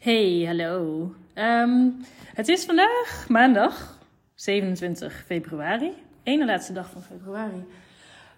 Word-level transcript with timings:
Hey, 0.00 0.44
hallo. 0.46 1.10
Ehm, 1.34 1.88
het 2.34 2.48
is 2.48 2.64
vandaag 2.64 3.24
maandag 3.28 3.98
27 4.34 5.22
februari. 5.26 5.92
Ene 6.22 6.46
laatste 6.46 6.72
dag 6.72 6.90
van 6.90 7.02
februari. 7.02 7.64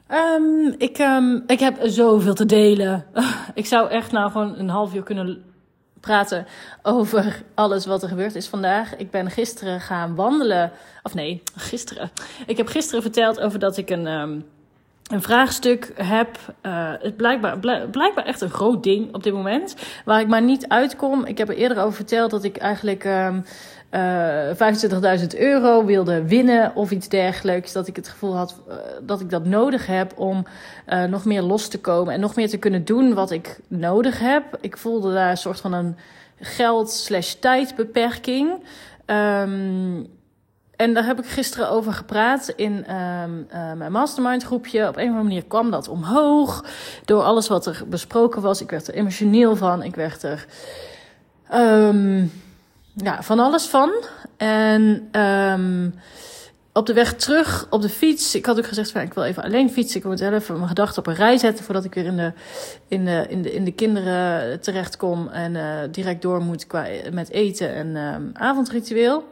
Ehm, 0.07 0.75
ik, 0.79 0.99
ehm, 0.99 1.41
ik 1.47 1.61
heb 1.61 1.79
zoveel 1.83 2.35
te 2.35 2.47
delen. 2.47 3.05
ik 3.55 3.67
zou 3.67 3.91
echt 3.91 4.13
nou 4.13 4.31
gewoon 4.31 4.59
een 4.59 4.69
half 4.69 4.95
uur 4.95 5.03
kunnen 5.03 5.45
praten 6.01 6.47
over 6.83 7.43
alles 7.55 7.87
wat 7.87 8.03
er 8.03 8.09
gebeurd 8.09 8.35
is 8.35 8.49
vandaag. 8.49 8.97
Ik 8.97 9.11
ben 9.11 9.31
gisteren 9.31 9.81
gaan 9.81 10.15
wandelen. 10.15 10.73
Of 11.03 11.15
nee, 11.15 11.43
gisteren. 11.57 12.11
Ik 12.47 12.57
heb 12.57 12.67
gisteren 12.67 13.03
verteld 13.03 13.41
over 13.41 13.59
dat 13.59 13.77
ik 13.77 13.91
een, 13.91 14.45
een 15.13 15.23
vraagstuk 15.23 15.93
heb. 15.95 16.39
Het 17.01 17.17
blijkbaar, 17.17 17.59
blijkbaar 17.91 18.25
echt 18.25 18.41
een 18.41 18.51
groot 18.51 18.83
ding 18.83 19.15
op 19.15 19.23
dit 19.23 19.33
moment. 19.33 19.77
Waar 20.05 20.21
ik 20.21 20.29
maar 20.29 20.43
niet 20.43 20.69
uitkom. 20.69 21.25
Ik 21.25 21.39
heb 21.39 21.49
er 21.49 21.57
eerder 21.57 21.79
over 21.79 21.93
verteld 21.93 22.31
dat 22.31 22.45
ik 22.45 22.57
eigenlijk. 22.57 23.05
Um, 23.05 23.45
uh, 23.91 24.51
25.000 25.21 25.27
euro 25.39 25.85
wilde 25.85 26.27
winnen 26.27 26.75
of 26.75 26.91
iets 26.91 27.09
dergelijks. 27.09 27.73
Dat 27.73 27.87
ik 27.87 27.97
het 27.97 28.09
gevoel 28.09 28.37
had 28.37 28.61
uh, 28.69 28.75
dat 29.03 29.21
ik 29.21 29.31
dat 29.31 29.45
nodig 29.45 29.87
heb 29.87 30.19
om 30.19 30.47
nog 31.09 31.25
meer 31.25 31.43
los 31.43 31.69
te 31.69 31.81
komen 31.81 32.15
en 32.15 32.21
nog 32.21 32.37
meer 32.37 32.49
te 32.49 32.59
kunnen 32.59 32.85
doen 32.85 33.15
wat 33.15 33.31
ik 33.31 33.59
nodig 33.69 34.19
heb. 34.19 34.45
Ik 34.61 34.77
voelde 34.77 35.13
daar 35.13 35.31
een 35.31 35.37
soort 35.37 35.61
van 35.61 35.73
een 35.73 35.97
geld-slash-tijdbeperking. 36.41 38.51
Um, 39.07 40.07
en 40.83 40.95
daar 40.95 41.05
heb 41.05 41.19
ik 41.19 41.27
gisteren 41.27 41.71
over 41.71 41.93
gepraat 41.93 42.53
in 42.57 42.73
um, 42.73 43.47
uh, 43.55 43.73
mijn 43.73 43.93
mastermind 43.93 44.43
groepje. 44.43 44.89
Op 44.89 44.97
een 44.97 45.03
of 45.03 45.09
andere 45.09 45.23
manier 45.23 45.45
kwam 45.45 45.71
dat 45.71 45.89
omhoog. 45.89 46.65
Door 47.05 47.23
alles 47.23 47.49
wat 47.49 47.67
er 47.67 47.83
besproken 47.87 48.43
was. 48.43 48.61
Ik 48.61 48.71
werd 48.71 48.89
er 48.89 48.95
emotioneel 48.95 49.57
van. 49.57 49.83
Ik 49.83 49.95
werd 49.95 50.23
er 50.23 50.47
um, 51.55 52.33
ja, 52.95 53.23
van 53.23 53.39
alles 53.39 53.67
van. 53.67 53.93
En 54.37 55.09
um, 55.21 55.95
op 56.73 56.87
de 56.87 56.93
weg 56.93 57.15
terug 57.15 57.67
op 57.71 57.83
de 57.83 57.89
fiets. 57.89 58.35
Ik 58.35 58.47
had 58.47 58.59
ook 58.59 58.67
gezegd: 58.67 58.91
van, 58.91 59.01
ik 59.01 59.15
wil 59.15 59.25
even 59.25 59.43
alleen 59.43 59.71
fietsen. 59.71 60.01
Ik 60.01 60.07
moet 60.07 60.21
even 60.21 60.55
mijn 60.55 60.69
gedachten 60.69 60.99
op 60.99 61.07
een 61.07 61.15
rij 61.15 61.39
zetten. 61.39 61.65
voordat 61.65 61.85
ik 61.85 61.95
weer 61.95 62.07
in 62.07 62.17
de, 62.17 62.33
in 62.89 63.05
de, 63.05 63.27
in 63.29 63.43
de, 63.43 63.53
in 63.53 63.65
de 63.65 63.73
kinderen 63.73 64.61
terechtkom. 64.61 65.29
En 65.29 65.55
uh, 65.55 65.79
direct 65.91 66.23
door 66.23 66.41
moet 66.41 66.67
qua, 66.67 66.87
met 67.13 67.31
eten 67.31 67.75
en 67.75 68.31
avondritueel. 68.35 69.32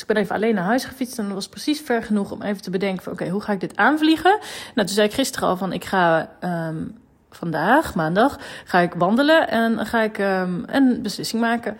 Ik 0.00 0.06
ben 0.06 0.16
even 0.16 0.34
alleen 0.34 0.54
naar 0.54 0.64
huis 0.64 0.84
gefietst 0.84 1.18
en 1.18 1.24
dat 1.24 1.34
was 1.34 1.48
precies 1.48 1.80
ver 1.80 2.02
genoeg 2.02 2.30
om 2.30 2.42
even 2.42 2.62
te 2.62 2.70
bedenken 2.70 3.02
van 3.02 3.12
oké, 3.12 3.28
hoe 3.28 3.40
ga 3.40 3.52
ik 3.52 3.60
dit 3.60 3.76
aanvliegen? 3.76 4.38
Nou, 4.74 4.86
toen 4.86 4.96
zei 4.96 5.06
ik 5.06 5.14
gisteren 5.14 5.48
al 5.48 5.56
van 5.56 5.72
ik 5.72 5.84
ga 5.84 6.30
um, 6.40 6.98
vandaag, 7.30 7.94
maandag, 7.94 8.38
ga 8.64 8.78
ik 8.78 8.94
wandelen 8.94 9.48
en 9.48 9.86
ga 9.86 10.02
ik 10.02 10.18
um, 10.18 10.64
een 10.66 11.02
beslissing 11.02 11.42
maken. 11.42 11.78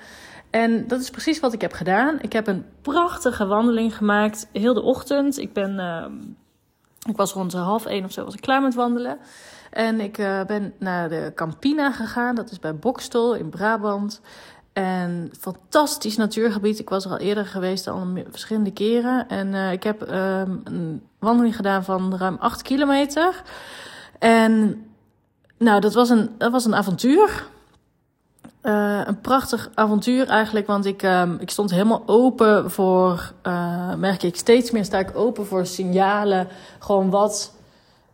En 0.50 0.86
dat 0.86 1.00
is 1.00 1.10
precies 1.10 1.40
wat 1.40 1.52
ik 1.52 1.60
heb 1.60 1.72
gedaan. 1.72 2.18
Ik 2.20 2.32
heb 2.32 2.46
een 2.46 2.64
prachtige 2.82 3.46
wandeling 3.46 3.96
gemaakt, 3.96 4.48
heel 4.52 4.74
de 4.74 4.82
ochtend. 4.82 5.38
Ik 5.38 5.52
ben, 5.52 5.78
um, 5.78 6.36
ik 7.08 7.16
was 7.16 7.32
rond 7.32 7.52
half 7.52 7.86
één 7.86 8.04
of 8.04 8.12
zo 8.12 8.24
was 8.24 8.34
ik 8.34 8.40
klaar 8.40 8.62
met 8.62 8.74
wandelen. 8.74 9.18
En 9.70 10.00
ik 10.00 10.18
uh, 10.18 10.44
ben 10.44 10.74
naar 10.78 11.08
de 11.08 11.32
Campina 11.34 11.92
gegaan, 11.92 12.34
dat 12.34 12.50
is 12.50 12.58
bij 12.58 12.76
Bokstel 12.76 13.34
in 13.34 13.48
Brabant. 13.48 14.20
En 14.74 15.30
fantastisch 15.40 16.16
natuurgebied. 16.16 16.78
Ik 16.78 16.88
was 16.88 17.04
er 17.04 17.10
al 17.10 17.18
eerder 17.18 17.46
geweest, 17.46 17.86
al 17.86 18.06
verschillende 18.30 18.72
keren. 18.72 19.28
En 19.28 19.52
uh, 19.52 19.72
ik 19.72 19.82
heb 19.82 20.00
um, 20.00 20.60
een 20.64 21.02
wandeling 21.18 21.56
gedaan 21.56 21.84
van 21.84 22.16
ruim 22.16 22.36
8 22.38 22.62
kilometer. 22.62 23.42
En 24.18 24.84
nou, 25.58 25.80
dat 25.80 25.94
was 25.94 26.10
een, 26.10 26.30
dat 26.38 26.52
was 26.52 26.64
een 26.64 26.74
avontuur. 26.74 27.46
Uh, 28.62 29.00
een 29.04 29.20
prachtig 29.20 29.70
avontuur 29.74 30.28
eigenlijk, 30.28 30.66
want 30.66 30.84
ik, 30.86 31.02
um, 31.02 31.36
ik 31.40 31.50
stond 31.50 31.70
helemaal 31.70 32.02
open 32.06 32.70
voor, 32.70 33.32
uh, 33.46 33.94
merk 33.94 34.22
ik 34.22 34.36
steeds 34.36 34.70
meer, 34.70 34.84
sta 34.84 34.98
ik 34.98 35.16
open 35.16 35.46
voor 35.46 35.66
signalen. 35.66 36.48
Gewoon 36.78 37.10
wat, 37.10 37.54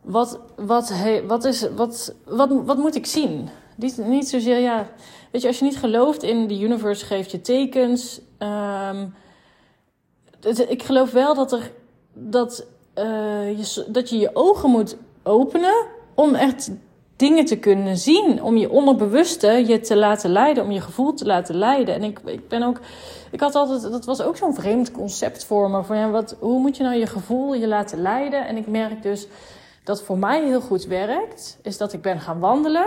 wat, 0.00 0.38
wat, 0.56 0.92
wat, 1.26 1.44
is, 1.44 1.68
wat, 1.76 2.14
wat, 2.24 2.50
wat 2.64 2.76
moet 2.76 2.94
ik 2.94 3.06
zien? 3.06 3.48
Niet 3.96 4.28
zozeer, 4.28 4.58
ja, 4.58 4.86
weet 5.30 5.42
je, 5.42 5.48
als 5.48 5.58
je 5.58 5.64
niet 5.64 5.78
gelooft 5.78 6.22
in 6.22 6.46
de 6.46 6.60
universe, 6.60 7.04
geeft 7.04 7.30
je 7.30 7.40
tekens. 7.40 8.20
Um, 8.38 9.14
ik 10.68 10.82
geloof 10.82 11.10
wel 11.10 11.34
dat 11.34 11.52
er, 11.52 11.70
dat, 12.12 12.66
uh, 12.98 13.58
je, 13.58 13.84
dat 13.88 14.10
je 14.10 14.18
je 14.18 14.30
ogen 14.32 14.70
moet 14.70 14.96
openen 15.22 15.86
om 16.14 16.34
echt 16.34 16.70
dingen 17.16 17.44
te 17.44 17.58
kunnen 17.58 17.96
zien. 17.96 18.42
Om 18.42 18.56
je 18.56 18.70
onderbewuste 18.70 19.48
je 19.66 19.80
te 19.80 19.96
laten 19.96 20.30
leiden, 20.30 20.64
om 20.64 20.70
je 20.70 20.80
gevoel 20.80 21.14
te 21.14 21.26
laten 21.26 21.54
leiden. 21.54 21.94
En 21.94 22.02
ik, 22.02 22.20
ik 22.24 22.48
ben 22.48 22.62
ook, 22.62 22.80
ik 23.30 23.40
had 23.40 23.54
altijd, 23.54 23.82
dat 23.92 24.04
was 24.04 24.22
ook 24.22 24.36
zo'n 24.36 24.54
vreemd 24.54 24.90
concept 24.90 25.44
voor 25.44 25.70
me. 25.70 25.84
Van 25.84 25.96
ja, 25.96 26.10
wat, 26.10 26.36
hoe 26.38 26.60
moet 26.60 26.76
je 26.76 26.82
nou 26.82 26.96
je 26.96 27.06
gevoel 27.06 27.54
je 27.54 27.68
laten 27.68 28.02
leiden? 28.02 28.46
En 28.46 28.56
ik 28.56 28.66
merk 28.66 29.02
dus 29.02 29.26
dat 29.84 30.02
voor 30.02 30.18
mij 30.18 30.44
heel 30.44 30.60
goed 30.60 30.84
werkt, 30.84 31.58
is 31.62 31.76
dat 31.76 31.92
ik 31.92 32.02
ben 32.02 32.20
gaan 32.20 32.40
wandelen. 32.40 32.86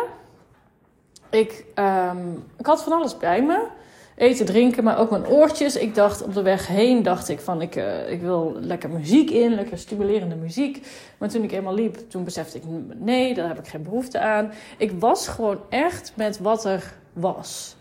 Ik, 1.33 1.65
um, 1.75 2.43
ik 2.57 2.65
had 2.65 2.83
van 2.83 2.93
alles 2.93 3.17
bij 3.17 3.43
me. 3.43 3.67
Eten, 4.15 4.45
drinken, 4.45 4.83
maar 4.83 4.97
ook 4.97 5.09
mijn 5.09 5.27
oortjes. 5.27 5.75
Ik 5.75 5.95
dacht 5.95 6.23
op 6.23 6.33
de 6.33 6.41
weg 6.41 6.67
heen, 6.67 7.03
dacht 7.03 7.29
ik 7.29 7.39
van 7.39 7.61
ik, 7.61 7.75
uh, 7.75 8.11
ik 8.11 8.21
wil 8.21 8.57
lekker 8.59 8.89
muziek 8.89 9.29
in, 9.29 9.55
lekker 9.55 9.77
stimulerende 9.77 10.35
muziek. 10.35 10.87
Maar 11.17 11.29
toen 11.29 11.43
ik 11.43 11.51
eenmaal 11.51 11.73
liep, 11.73 11.97
toen 12.09 12.23
besefte 12.23 12.57
ik 12.57 12.63
nee, 12.95 13.33
daar 13.33 13.47
heb 13.47 13.59
ik 13.59 13.67
geen 13.67 13.83
behoefte 13.83 14.19
aan. 14.19 14.51
Ik 14.77 14.91
was 14.99 15.27
gewoon 15.27 15.59
echt 15.69 16.11
met 16.15 16.39
wat 16.39 16.65
er 16.65 16.93
was. 17.13 17.75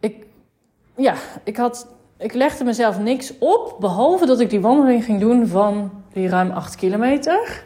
Ik, 0.00 0.26
ja, 0.96 1.14
ik 1.44 1.56
had, 1.56 1.88
ik 2.18 2.32
legde 2.32 2.64
mezelf 2.64 2.98
niks 2.98 3.32
op, 3.38 3.76
behalve 3.80 4.26
dat 4.26 4.40
ik 4.40 4.50
die 4.50 4.60
wandeling 4.60 5.04
ging 5.04 5.20
doen 5.20 5.46
van 5.46 5.90
die 6.12 6.28
ruim 6.28 6.50
8 6.50 6.74
kilometer. 6.74 7.64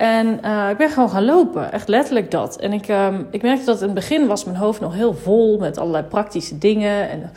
En 0.00 0.40
uh, 0.44 0.68
ik 0.70 0.76
ben 0.76 0.90
gewoon 0.90 1.10
gaan 1.10 1.24
lopen, 1.24 1.72
echt 1.72 1.88
letterlijk 1.88 2.30
dat. 2.30 2.56
En 2.56 2.72
ik, 2.72 2.88
um, 2.88 3.26
ik 3.30 3.42
merkte 3.42 3.64
dat 3.64 3.80
in 3.80 3.84
het 3.84 3.94
begin 3.94 4.26
was 4.26 4.44
mijn 4.44 4.56
hoofd 4.56 4.80
nog 4.80 4.94
heel 4.94 5.14
vol 5.14 5.58
met 5.58 5.78
allerlei 5.78 6.04
praktische 6.04 6.58
dingen 6.58 7.10
en 7.10 7.30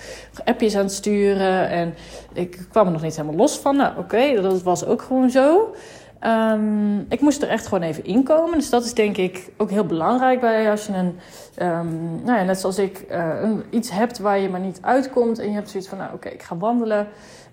appjes 0.45 0.75
aan 0.75 0.83
het 0.83 0.93
sturen. 0.93 1.69
En 1.69 1.93
ik 2.33 2.65
kwam 2.69 2.85
er 2.85 2.91
nog 2.91 3.01
niet 3.01 3.15
helemaal 3.15 3.37
los 3.37 3.59
van. 3.59 3.75
Nou, 3.75 3.97
oké, 3.97 4.41
dat 4.41 4.61
was 4.61 4.85
ook 4.85 5.01
gewoon 5.01 5.29
zo. 5.29 5.73
Um, 6.21 7.05
ik 7.09 7.21
moest 7.21 7.41
er 7.41 7.49
echt 7.49 7.67
gewoon 7.67 7.83
even 7.83 8.05
inkomen. 8.05 8.57
Dus 8.57 8.69
dat 8.69 8.85
is 8.85 8.93
denk 8.93 9.17
ik 9.17 9.49
ook 9.57 9.69
heel 9.69 9.85
belangrijk 9.85 10.39
bij 10.39 10.71
als 10.71 10.85
je 10.85 10.93
een, 10.93 11.19
um, 11.67 12.21
nou 12.23 12.37
ja, 12.37 12.43
net 12.43 12.59
zoals 12.59 12.77
ik, 12.77 13.05
uh, 13.11 13.41
een, 13.41 13.63
iets 13.69 13.91
hebt 13.91 14.19
waar 14.19 14.39
je 14.39 14.49
maar 14.49 14.59
niet 14.59 14.79
uitkomt. 14.81 15.39
En 15.39 15.47
je 15.47 15.53
hebt 15.53 15.69
zoiets 15.69 15.89
van, 15.89 15.97
nou 15.97 16.13
oké, 16.13 16.29
ik 16.29 16.43
ga 16.43 16.57
wandelen. 16.57 17.07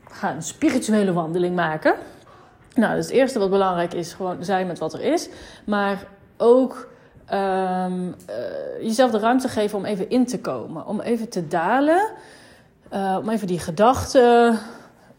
Ik 0.06 0.16
ga 0.16 0.34
een 0.34 0.42
spirituele 0.42 1.12
wandeling 1.12 1.54
maken. 1.54 1.94
Nou, 2.74 2.94
dus 2.94 3.04
het 3.04 3.14
eerste 3.14 3.38
wat 3.38 3.50
belangrijk 3.50 3.94
is, 3.94 4.12
gewoon 4.12 4.44
zijn 4.44 4.66
met 4.66 4.78
wat 4.78 4.92
er 4.92 5.00
is. 5.02 5.28
Maar 5.66 6.06
ook 6.36 6.88
um, 7.32 8.06
uh, 8.08 8.14
jezelf 8.80 9.10
de 9.10 9.18
ruimte 9.18 9.48
geven 9.48 9.78
om 9.78 9.84
even 9.84 10.10
in 10.10 10.26
te 10.26 10.40
komen. 10.40 10.86
Om 10.86 11.00
even 11.00 11.28
te 11.28 11.46
dalen. 11.46 12.10
Uh, 12.92 13.16
om 13.20 13.28
even 13.28 13.46
die 13.46 13.58
gedachten 13.58 14.58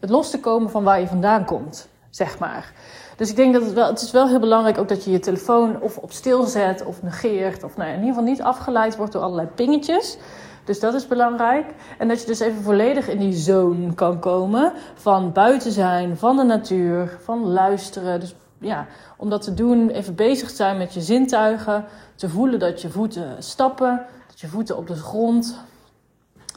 los 0.00 0.30
te 0.30 0.40
komen 0.40 0.70
van 0.70 0.84
waar 0.84 1.00
je 1.00 1.06
vandaan 1.06 1.44
komt, 1.44 1.88
zeg 2.10 2.38
maar. 2.38 2.72
Dus 3.16 3.30
ik 3.30 3.36
denk 3.36 3.52
dat 3.52 3.62
het 3.62 3.72
wel, 3.72 3.86
het 3.86 4.00
is 4.00 4.10
wel 4.10 4.28
heel 4.28 4.38
belangrijk 4.38 4.78
ook 4.78 4.88
dat 4.88 5.04
je 5.04 5.10
je 5.10 5.18
telefoon 5.18 5.80
of 5.80 5.96
op 5.98 6.12
stil 6.12 6.42
zet 6.42 6.84
of 6.84 7.02
negeert. 7.02 7.62
Of 7.62 7.76
nou, 7.76 7.88
in 7.88 7.94
ieder 7.94 8.08
geval 8.08 8.30
niet 8.30 8.42
afgeleid 8.42 8.96
wordt 8.96 9.12
door 9.12 9.22
allerlei 9.22 9.48
pingetjes. 9.48 10.18
Dus 10.64 10.80
dat 10.80 10.94
is 10.94 11.06
belangrijk. 11.06 11.66
En 11.98 12.08
dat 12.08 12.20
je 12.20 12.26
dus 12.26 12.40
even 12.40 12.62
volledig 12.62 13.08
in 13.08 13.18
die 13.18 13.32
zone 13.32 13.94
kan 13.94 14.18
komen 14.18 14.72
van 14.94 15.32
buiten 15.32 15.72
zijn, 15.72 16.16
van 16.16 16.36
de 16.36 16.42
natuur, 16.42 17.18
van 17.22 17.46
luisteren. 17.46 18.20
Dus 18.20 18.34
ja, 18.58 18.86
om 19.16 19.30
dat 19.30 19.42
te 19.42 19.54
doen, 19.54 19.90
even 19.90 20.14
bezig 20.14 20.50
zijn 20.50 20.78
met 20.78 20.94
je 20.94 21.00
zintuigen. 21.00 21.84
Te 22.14 22.28
voelen 22.28 22.58
dat 22.58 22.82
je 22.82 22.90
voeten 22.90 23.42
stappen, 23.42 24.06
dat 24.28 24.40
je 24.40 24.48
voeten 24.48 24.76
op 24.76 24.86
de 24.86 24.94
grond 24.94 25.58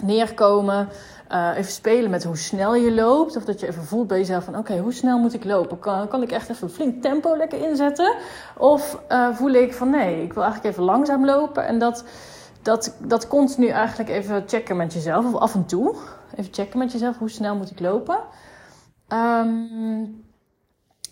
neerkomen. 0.04 0.90
Uh, 1.32 1.52
even 1.58 1.72
spelen 1.72 2.10
met 2.10 2.24
hoe 2.24 2.38
snel 2.38 2.76
je 2.76 2.94
loopt. 2.94 3.36
Of 3.36 3.44
dat 3.44 3.60
je 3.60 3.68
even 3.68 3.84
voelt 3.84 4.08
bij 4.08 4.18
jezelf 4.18 4.44
van 4.44 4.58
oké, 4.58 4.78
hoe 4.78 4.94
snel 4.94 5.18
moet 5.18 5.34
ik 5.34 5.44
lopen? 5.44 5.80
Kan, 5.80 6.08
kan 6.08 6.22
ik 6.22 6.32
echt 6.32 6.50
even 6.50 6.68
een 6.68 6.74
flink 6.74 7.02
tempo 7.02 7.38
lekker 7.38 7.70
inzetten? 7.70 8.16
Of 8.58 9.00
uh, 9.10 9.36
voel 9.36 9.52
ik 9.52 9.74
van 9.74 9.90
nee, 9.90 10.24
ik 10.24 10.34
wil 10.34 10.44
eigenlijk 10.44 10.74
even 10.74 10.86
langzaam 10.86 11.26
lopen. 11.26 11.66
En 11.66 11.80
dat 11.80 12.04
dat, 12.66 12.96
dat 13.00 13.28
continu 13.28 13.68
eigenlijk 13.68 14.10
even 14.10 14.44
checken 14.48 14.78
met 14.78 14.94
jezelf, 14.94 15.26
of 15.26 15.36
af 15.42 15.54
en 15.54 15.66
toe. 15.66 15.96
Even 16.36 16.54
checken 16.54 16.80
met 16.80 16.92
jezelf, 16.92 17.18
hoe 17.18 17.30
snel 17.30 17.56
moet 17.56 17.72
ik 17.72 17.80
lopen? 17.80 18.18
Um, 19.08 20.24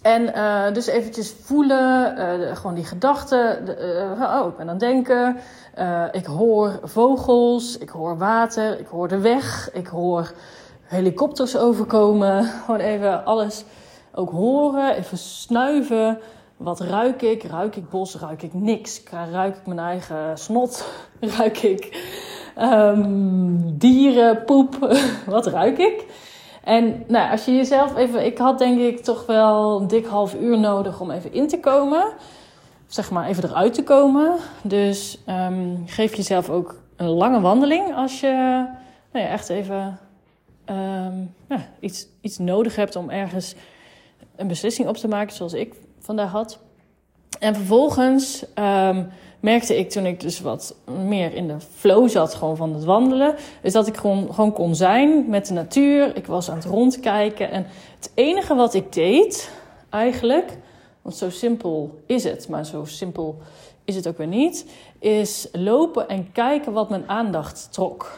en 0.01 0.21
uh, 0.21 0.73
dus 0.73 0.87
eventjes 0.87 1.35
voelen, 1.41 2.17
uh, 2.17 2.55
gewoon 2.55 2.75
die 2.75 2.85
gedachten. 2.85 3.69
Uh, 4.19 4.41
oh, 4.41 4.47
ik 4.47 4.57
ben 4.57 4.69
aan 4.69 4.75
het 4.75 4.79
denken. 4.79 5.37
ik 6.11 6.25
hoor 6.25 6.79
vogels, 6.83 7.77
ik 7.77 7.89
hoor 7.89 8.17
water, 8.17 8.79
ik 8.79 8.87
hoor 8.87 9.07
de 9.07 9.19
weg, 9.19 9.69
ik 9.73 9.87
hoor 9.87 10.31
helikopters 10.81 11.57
overkomen. 11.57 12.43
Gewoon 12.65 12.79
even 12.79 13.25
alles 13.25 13.65
ook 14.13 14.29
horen, 14.29 14.95
even 14.95 15.17
snuiven. 15.17 16.19
Wat 16.57 16.79
ruik 16.79 17.21
ik? 17.21 17.43
Ruik 17.43 17.75
ik 17.75 17.89
bos? 17.89 18.15
Ruik 18.15 18.41
ik 18.41 18.53
niks? 18.53 19.01
Ruik 19.31 19.57
ik 19.57 19.65
mijn 19.65 19.79
eigen 19.79 20.37
snot? 20.37 20.87
Ruik 21.37 21.57
ik 21.57 22.11
um, 22.59 23.77
dieren, 23.77 24.43
poep, 24.43 24.77
wat 25.25 25.47
ruik 25.47 25.77
ik? 25.77 26.05
En 26.63 27.03
nou, 27.07 27.31
als 27.31 27.45
je 27.45 27.55
jezelf 27.55 27.95
even, 27.95 28.25
ik 28.25 28.37
had 28.37 28.57
denk 28.57 28.79
ik 28.79 28.99
toch 28.99 29.25
wel 29.25 29.81
een 29.81 29.87
dik 29.87 30.05
half 30.05 30.35
uur 30.35 30.59
nodig 30.59 30.99
om 30.99 31.11
even 31.11 31.33
in 31.33 31.47
te 31.47 31.59
komen. 31.59 32.13
Zeg 32.87 33.11
maar 33.11 33.27
even 33.27 33.43
eruit 33.43 33.73
te 33.73 33.83
komen. 33.83 34.35
Dus 34.61 35.23
um, 35.29 35.83
geef 35.85 36.15
jezelf 36.15 36.49
ook 36.49 36.75
een 36.95 37.09
lange 37.09 37.41
wandeling 37.41 37.95
als 37.95 38.19
je 38.19 38.65
nou 39.11 39.25
ja, 39.25 39.31
echt 39.31 39.49
even 39.49 39.99
ja, 41.47 41.67
iets, 41.79 42.07
iets 42.21 42.37
nodig 42.37 42.75
hebt 42.75 42.95
om 42.95 43.09
ergens 43.09 43.55
een 44.35 44.47
beslissing 44.47 44.87
op 44.87 44.97
te 44.97 45.07
maken, 45.07 45.35
zoals 45.35 45.53
ik 45.53 45.73
vandaag 46.03 46.31
had. 46.31 46.59
En 47.39 47.55
vervolgens 47.55 48.45
um, 48.55 49.09
merkte 49.39 49.77
ik 49.77 49.89
toen 49.89 50.05
ik 50.05 50.19
dus 50.19 50.39
wat 50.39 50.75
meer 51.07 51.33
in 51.33 51.47
de 51.47 51.59
flow 51.75 52.09
zat 52.09 52.33
gewoon 52.33 52.55
van 52.55 52.73
het 52.73 52.83
wandelen, 52.83 53.35
is 53.61 53.73
dat 53.73 53.87
ik 53.87 53.97
gewoon, 53.97 54.33
gewoon 54.33 54.53
kon 54.53 54.75
zijn 54.75 55.29
met 55.29 55.45
de 55.47 55.53
natuur. 55.53 56.15
Ik 56.15 56.25
was 56.25 56.49
aan 56.49 56.55
het 56.55 56.65
rondkijken 56.65 57.51
en 57.51 57.65
het 57.95 58.11
enige 58.15 58.55
wat 58.55 58.73
ik 58.73 58.93
deed 58.93 59.51
eigenlijk, 59.89 60.57
want 61.01 61.15
zo 61.15 61.29
simpel 61.29 61.99
is 62.05 62.23
het, 62.23 62.47
maar 62.47 62.65
zo 62.65 62.85
simpel 62.85 63.37
is 63.85 63.95
het 63.95 64.07
ook 64.07 64.17
weer 64.17 64.27
niet, 64.27 64.65
is 64.99 65.47
lopen 65.51 66.07
en 66.07 66.31
kijken 66.31 66.73
wat 66.73 66.89
mijn 66.89 67.09
aandacht 67.09 67.67
trok. 67.71 68.17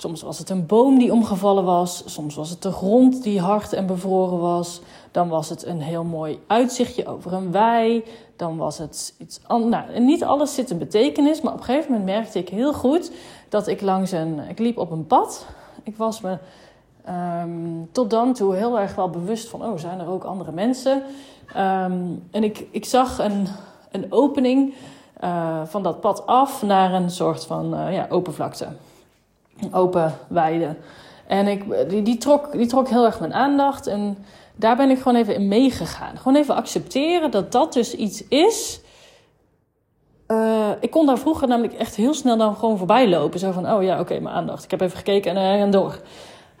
Soms 0.00 0.22
was 0.22 0.38
het 0.38 0.50
een 0.50 0.66
boom 0.66 0.98
die 0.98 1.12
omgevallen 1.12 1.64
was. 1.64 2.02
Soms 2.06 2.34
was 2.34 2.50
het 2.50 2.62
de 2.62 2.72
grond 2.72 3.22
die 3.22 3.40
hard 3.40 3.72
en 3.72 3.86
bevroren 3.86 4.38
was. 4.38 4.80
Dan 5.10 5.28
was 5.28 5.48
het 5.48 5.66
een 5.66 5.80
heel 5.80 6.04
mooi 6.04 6.40
uitzichtje 6.46 7.06
over 7.06 7.32
een 7.32 7.52
wei. 7.52 8.04
Dan 8.36 8.56
was 8.56 8.78
het 8.78 9.14
iets 9.18 9.40
anders. 9.46 9.84
Nou, 9.84 10.00
niet 10.00 10.24
alles 10.24 10.54
zit 10.54 10.70
een 10.70 10.78
betekenis. 10.78 11.40
Maar 11.40 11.52
op 11.52 11.58
een 11.58 11.64
gegeven 11.64 11.90
moment 11.90 12.08
merkte 12.08 12.38
ik 12.38 12.48
heel 12.48 12.72
goed 12.72 13.12
dat 13.48 13.66
ik 13.66 13.80
langs 13.80 14.12
een. 14.12 14.40
Ik 14.48 14.58
liep 14.58 14.78
op 14.78 14.90
een 14.90 15.06
pad. 15.06 15.46
Ik 15.82 15.96
was 15.96 16.20
me 16.20 16.38
um, 17.42 17.88
tot 17.92 18.10
dan 18.10 18.32
toe 18.32 18.54
heel 18.54 18.78
erg 18.78 18.94
wel 18.94 19.10
bewust 19.10 19.48
van. 19.48 19.64
Oh, 19.64 19.78
zijn 19.78 20.00
er 20.00 20.08
ook 20.08 20.24
andere 20.24 20.52
mensen? 20.52 21.02
Um, 21.56 22.22
en 22.30 22.44
ik, 22.44 22.66
ik 22.70 22.84
zag 22.84 23.18
een, 23.18 23.46
een 23.90 24.06
opening 24.12 24.74
uh, 25.24 25.60
van 25.64 25.82
dat 25.82 26.00
pad 26.00 26.26
af 26.26 26.62
naar 26.62 26.92
een 26.92 27.10
soort 27.10 27.46
van 27.46 27.74
uh, 27.74 27.92
ja, 27.92 28.06
open 28.10 28.34
vlakte 28.34 28.66
open 29.72 30.14
weide. 30.28 30.76
En 31.26 31.46
ik, 31.46 31.88
die, 31.88 32.02
die, 32.02 32.18
trok, 32.18 32.52
die 32.52 32.66
trok 32.66 32.88
heel 32.88 33.04
erg 33.04 33.20
mijn 33.20 33.34
aandacht. 33.34 33.86
En 33.86 34.24
daar 34.56 34.76
ben 34.76 34.90
ik 34.90 34.98
gewoon 34.98 35.16
even 35.16 35.34
in 35.34 35.48
meegegaan. 35.48 36.16
Gewoon 36.16 36.36
even 36.36 36.54
accepteren 36.54 37.30
dat 37.30 37.52
dat 37.52 37.72
dus 37.72 37.94
iets 37.94 38.28
is. 38.28 38.80
Uh, 40.28 40.68
ik 40.80 40.90
kon 40.90 41.06
daar 41.06 41.18
vroeger 41.18 41.48
namelijk 41.48 41.74
echt 41.74 41.94
heel 41.94 42.14
snel 42.14 42.36
dan 42.36 42.56
gewoon 42.56 42.78
voorbij 42.78 43.08
lopen. 43.08 43.38
Zo 43.38 43.52
van, 43.52 43.72
oh 43.72 43.82
ja, 43.82 44.00
oké, 44.00 44.20
mijn 44.20 44.34
aandacht. 44.34 44.64
Ik 44.64 44.70
heb 44.70 44.80
even 44.80 44.96
gekeken 44.96 45.36
en, 45.36 45.66
uh, 45.66 45.72
door. 45.72 46.00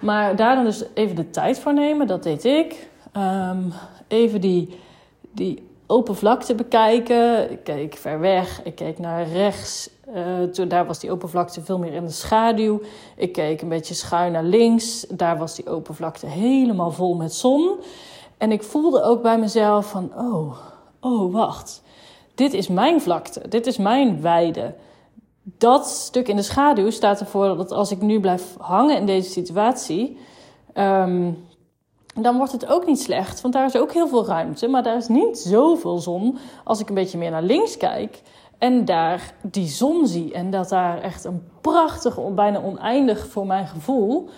Maar 0.00 0.36
daar 0.36 0.54
dan 0.54 0.64
dus 0.64 0.84
even 0.94 1.16
de 1.16 1.30
tijd 1.30 1.58
voor 1.58 1.74
nemen, 1.74 2.06
dat 2.06 2.22
deed 2.22 2.44
ik. 2.44 2.88
Um, 3.16 3.72
even 4.08 4.40
die, 4.40 4.78
die 5.32 5.68
open 5.86 6.16
vlakte 6.16 6.54
bekijken. 6.54 7.50
Ik 7.50 7.64
keek 7.64 7.96
ver 7.96 8.20
weg, 8.20 8.60
ik 8.64 8.74
keek 8.74 8.98
naar 8.98 9.26
rechts. 9.28 9.90
Uh, 10.14 10.42
toen, 10.42 10.68
daar 10.68 10.86
was 10.86 10.98
die 10.98 11.12
oppervlakte 11.12 11.62
veel 11.62 11.78
meer 11.78 11.92
in 11.92 12.04
de 12.04 12.10
schaduw. 12.12 12.80
Ik 13.16 13.32
keek 13.32 13.62
een 13.62 13.68
beetje 13.68 13.94
schuin 13.94 14.32
naar 14.32 14.44
links. 14.44 15.06
Daar 15.08 15.38
was 15.38 15.54
die 15.54 15.74
oppervlakte 15.74 16.26
helemaal 16.26 16.90
vol 16.90 17.14
met 17.14 17.34
zon. 17.34 17.78
En 18.38 18.52
ik 18.52 18.62
voelde 18.62 19.02
ook 19.02 19.22
bij 19.22 19.38
mezelf 19.38 19.90
van, 19.90 20.12
oh, 20.16 20.56
oh, 21.00 21.32
wacht. 21.32 21.82
Dit 22.34 22.52
is 22.52 22.68
mijn 22.68 23.00
vlakte, 23.00 23.48
dit 23.48 23.66
is 23.66 23.76
mijn 23.76 24.20
weide. 24.20 24.74
Dat 25.42 25.86
stuk 25.86 26.28
in 26.28 26.36
de 26.36 26.42
schaduw 26.42 26.90
staat 26.90 27.20
ervoor 27.20 27.56
dat 27.56 27.72
als 27.72 27.90
ik 27.90 28.00
nu 28.00 28.20
blijf 28.20 28.56
hangen 28.58 28.96
in 28.96 29.06
deze 29.06 29.30
situatie, 29.30 30.18
um, 30.74 31.48
dan 32.14 32.36
wordt 32.36 32.52
het 32.52 32.66
ook 32.66 32.86
niet 32.86 33.00
slecht. 33.00 33.40
Want 33.40 33.54
daar 33.54 33.66
is 33.66 33.76
ook 33.76 33.92
heel 33.92 34.08
veel 34.08 34.26
ruimte, 34.26 34.68
maar 34.68 34.82
daar 34.82 34.96
is 34.96 35.08
niet 35.08 35.38
zoveel 35.38 35.98
zon. 35.98 36.38
Als 36.64 36.80
ik 36.80 36.88
een 36.88 36.94
beetje 36.94 37.18
meer 37.18 37.30
naar 37.30 37.42
links 37.42 37.76
kijk 37.76 38.22
en 38.60 38.84
daar 38.84 39.34
die 39.42 39.68
zon 39.68 40.06
zie. 40.06 40.32
En 40.32 40.50
dat 40.50 40.68
daar 40.68 41.00
echt 41.00 41.24
een 41.24 41.42
prachtige, 41.60 42.20
bijna 42.20 42.62
oneindig 42.62 43.26
voor 43.26 43.46
mijn 43.46 43.66
gevoel, 43.66 44.28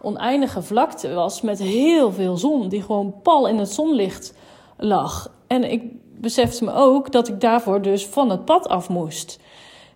oneindige 0.00 0.62
vlakte 0.62 1.14
was 1.14 1.40
met 1.40 1.58
heel 1.58 2.12
veel 2.12 2.36
zon. 2.36 2.68
Die 2.68 2.82
gewoon 2.82 3.14
pal 3.22 3.48
in 3.48 3.58
het 3.58 3.72
zonlicht 3.72 4.34
lag. 4.76 5.30
En 5.46 5.70
ik 5.70 5.82
besefte 6.20 6.64
me 6.64 6.72
ook 6.72 7.12
dat 7.12 7.28
ik 7.28 7.40
daarvoor 7.40 7.82
dus 7.82 8.06
van 8.06 8.30
het 8.30 8.44
pad 8.44 8.68
af 8.68 8.88
moest. 8.88 9.38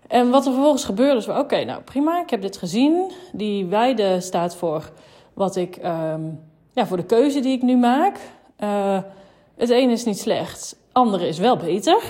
En 0.06 0.30
wat 0.30 0.46
er 0.46 0.52
vervolgens 0.52 0.84
gebeurde 0.84 1.16
is, 1.18 1.28
oké, 1.28 1.64
nou 1.64 1.82
prima, 1.82 2.20
ik 2.20 2.30
heb 2.30 2.42
dit 2.42 2.56
gezien. 2.56 3.12
Die 3.32 3.66
weide 3.66 4.20
staat 4.20 4.56
voor 4.56 4.90
wat 5.34 5.56
ik... 5.56 5.78
Um, 5.84 6.40
ja, 6.72 6.86
voor 6.86 6.96
de 6.96 7.04
keuze 7.04 7.40
die 7.40 7.52
ik 7.52 7.62
nu 7.62 7.76
maak. 7.76 8.18
Uh, 8.58 8.98
het 9.56 9.70
ene 9.70 9.92
is 9.92 10.04
niet 10.04 10.18
slecht, 10.18 10.60
het 10.60 10.78
andere 10.92 11.28
is 11.28 11.38
wel 11.38 11.56
beter. 11.56 12.02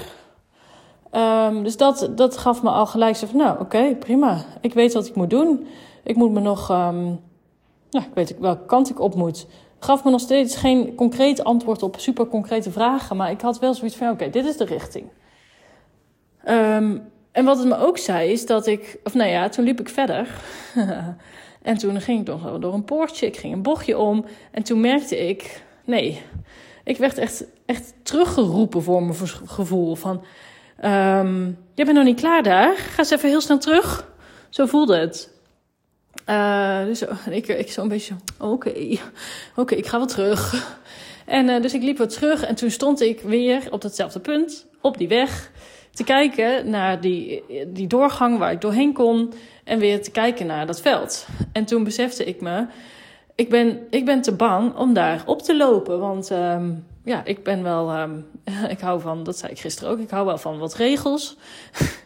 Um, 1.17 1.63
dus 1.63 1.77
dat, 1.77 2.11
dat 2.15 2.37
gaf 2.37 2.63
me 2.63 2.71
al 2.71 2.87
gelijk 2.87 3.17
zo 3.17 3.27
van, 3.27 3.37
nou 3.37 3.61
oké, 3.61 3.95
prima. 3.95 4.45
Ik 4.61 4.75
weet 4.75 4.93
wat 4.93 5.07
ik 5.07 5.15
moet 5.15 5.31
doen. 5.31 5.67
Ik 6.05 6.17
moet 6.17 6.33
me 6.33 6.41
nog, 6.41 6.69
ja, 7.89 8.01
ik 8.01 8.15
weet 8.15 8.39
welke 8.39 8.67
kant 8.67 8.91
ik 8.91 9.01
op 9.01 9.15
moet. 9.15 9.47
Gaf 9.79 10.05
me 10.05 10.11
nog 10.11 10.21
steeds 10.21 10.57
geen 10.57 10.95
concreet 10.95 11.45
antwoord 11.45 11.83
op 11.83 11.99
super 11.99 12.27
concrete 12.27 12.71
vragen. 12.71 13.17
Maar 13.17 13.31
ik 13.31 13.41
had 13.41 13.59
wel 13.59 13.75
zoiets 13.75 13.97
van, 13.97 14.11
oké, 14.11 14.31
dit 14.31 14.45
is 14.45 14.57
de 14.57 14.65
richting. 14.65 15.07
Um, 16.49 17.13
en 17.33 17.45
wat 17.45 17.59
het 17.59 17.67
me 17.67 17.79
ook 17.79 17.99
zei, 17.99 18.31
is 18.31 18.47
dat 18.47 18.67
ik, 18.67 18.99
of 19.05 19.15
nou 19.15 19.31
ja, 19.31 19.49
toen 19.49 19.65
liep 19.65 19.81
ik 19.81 19.89
verder. 19.89 20.29
En 21.65 21.79
toen 21.79 22.01
ging 22.01 22.21
ik 22.21 22.27
nog 22.27 22.59
door 22.59 22.75
een 22.75 22.85
poortje, 22.85 23.27
ik 23.27 23.37
ging 23.37 23.53
een 23.53 23.63
bochtje 23.63 23.99
om. 23.99 24.25
En 24.51 24.63
toen 24.63 24.81
merkte 24.81 25.29
ik, 25.29 25.63
nee, 25.85 26.23
ik 26.85 26.97
werd 26.97 27.19
echt, 27.19 27.45
echt 27.67 27.95
teruggeroepen 28.03 28.83
voor 28.83 29.03
mijn 29.03 29.29
gevoel. 29.45 29.95
Van, 29.95 30.25
um, 30.85 31.59
je 31.75 31.85
bent 31.85 31.97
nog 31.97 32.05
niet 32.05 32.21
klaar 32.21 32.43
daar, 32.43 32.77
ga 32.77 32.99
eens 32.99 33.11
even 33.11 33.29
heel 33.29 33.41
snel 33.41 33.59
terug. 33.59 34.13
Zo 34.51 34.67
voelde 34.67 34.97
het. 34.97 35.33
Uh, 36.29 36.85
dus 36.85 37.03
ik, 37.31 37.49
ik 37.49 37.73
zo 37.73 37.83
een 37.83 37.89
beetje, 37.89 38.15
oké, 38.39 38.73
oké, 39.57 39.75
ik 39.75 39.87
ga 39.87 39.97
wel 39.97 40.07
terug. 40.07 40.73
En 41.27 41.49
uh, 41.49 41.63
dus 41.63 41.75
ik 41.75 41.83
liep 41.83 41.99
wat 41.99 42.15
terug 42.15 42.45
en 42.45 42.55
toen 42.55 42.71
stond 42.71 43.01
ik 43.01 43.21
weer 43.21 43.63
op 43.71 43.81
datzelfde 43.81 44.21
punt, 44.21 44.67
op 44.81 44.99
die 44.99 45.09
weg, 45.09 45.51
te 45.93 46.05
kijken 46.05 46.71
naar 46.71 47.01
die, 47.01 47.43
die 47.69 47.87
doorgang 47.87 48.39
waar 48.39 48.53
ik 48.53 48.61
doorheen 48.61 48.93
kon 48.93 49.33
en 49.65 49.79
weer 49.79 50.03
te 50.03 50.11
kijken 50.11 50.47
naar 50.47 50.67
dat 50.67 50.81
veld. 50.81 51.27
En 51.53 51.65
toen 51.65 51.85
besefte 51.85 52.25
ik 52.25 52.41
me, 52.41 52.67
ik 53.35 53.51
ben, 53.51 53.87
ik 53.91 54.05
ben 54.05 54.21
te 54.21 54.35
bang 54.35 54.77
om 54.77 54.95
daar 54.95 55.23
op 55.27 55.43
te 55.43 55.57
lopen. 55.57 55.99
Want 55.99 56.31
um, 56.31 56.87
ja, 57.05 57.25
ik 57.25 57.43
ben 57.43 57.63
wel, 57.63 58.01
um, 58.01 58.27
ik 58.69 58.81
hou 58.81 59.01
van, 59.01 59.25
dat 59.25 59.39
zei 59.39 59.53
ik 59.53 59.59
gisteren 59.59 59.91
ook, 59.91 59.99
ik 59.99 60.11
hou 60.11 60.27
wel 60.27 60.39
van 60.39 60.59
wat 60.59 60.75
regels. 60.75 61.37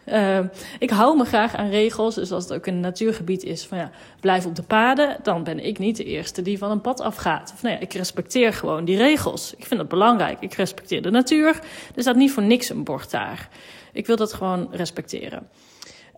uh, 0.06 0.38
ik 0.78 0.90
hou 0.90 1.16
me 1.16 1.24
graag 1.24 1.54
aan 1.54 1.70
regels. 1.70 2.14
Dus 2.14 2.32
als 2.32 2.44
het 2.44 2.52
ook 2.52 2.66
een 2.66 2.80
natuurgebied 2.80 3.44
is 3.44 3.66
van 3.66 3.78
ja, 3.78 3.90
blijf 4.20 4.46
op 4.46 4.54
de 4.54 4.62
paden, 4.62 5.16
dan 5.22 5.44
ben 5.44 5.64
ik 5.64 5.78
niet 5.78 5.96
de 5.96 6.04
eerste 6.04 6.42
die 6.42 6.58
van 6.58 6.70
een 6.70 6.80
pad 6.80 7.00
afgaat. 7.00 7.52
Of 7.54 7.62
nou 7.62 7.76
ik 7.78 7.92
respecteer 7.92 8.52
gewoon 8.52 8.84
die 8.84 8.96
regels. 8.96 9.54
Ik 9.56 9.66
vind 9.66 9.80
dat 9.80 9.88
belangrijk. 9.88 10.40
Ik 10.40 10.54
respecteer 10.54 11.02
de 11.02 11.10
natuur. 11.10 11.60
Er 11.94 12.02
staat 12.02 12.16
niet 12.16 12.32
voor 12.32 12.42
niks 12.42 12.68
een 12.68 12.84
bord 12.84 13.10
daar. 13.10 13.48
Ik 13.92 14.06
wil 14.06 14.16
dat 14.16 14.32
gewoon 14.32 14.68
respecteren. 14.70 15.48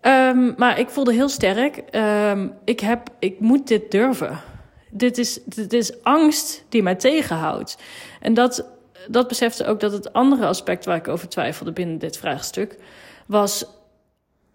Um, 0.03 0.55
maar 0.57 0.79
ik 0.79 0.89
voelde 0.89 1.13
heel 1.13 1.29
sterk, 1.29 1.83
um, 1.91 2.53
ik, 2.65 2.81
heb, 2.81 3.09
ik 3.19 3.41
moet 3.41 3.69
dit 3.69 3.91
durven. 3.91 4.41
Dit 4.91 5.19
is, 5.19 5.39
dit 5.45 5.73
is 5.73 6.03
angst 6.03 6.65
die 6.69 6.83
mij 6.83 6.95
tegenhoudt. 6.95 7.77
En 8.21 8.35
dat, 8.35 8.65
dat 9.09 9.29
besefte 9.29 9.67
ook 9.67 9.81
dat 9.81 9.93
het 9.93 10.13
andere 10.13 10.47
aspect 10.47 10.85
waar 10.85 10.97
ik 10.97 11.09
over 11.09 11.29
twijfelde 11.29 11.73
binnen 11.73 11.99
dit 11.99 12.17
vraagstuk 12.17 12.79
was, 13.27 13.65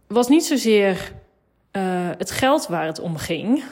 was 0.07 0.27
niet 0.27 0.45
zozeer 0.45 1.13
uh, 1.71 2.09
het 2.17 2.31
geld 2.31 2.67
waar 2.67 2.85
het 2.85 2.99
om 2.99 3.17
ging. 3.17 3.63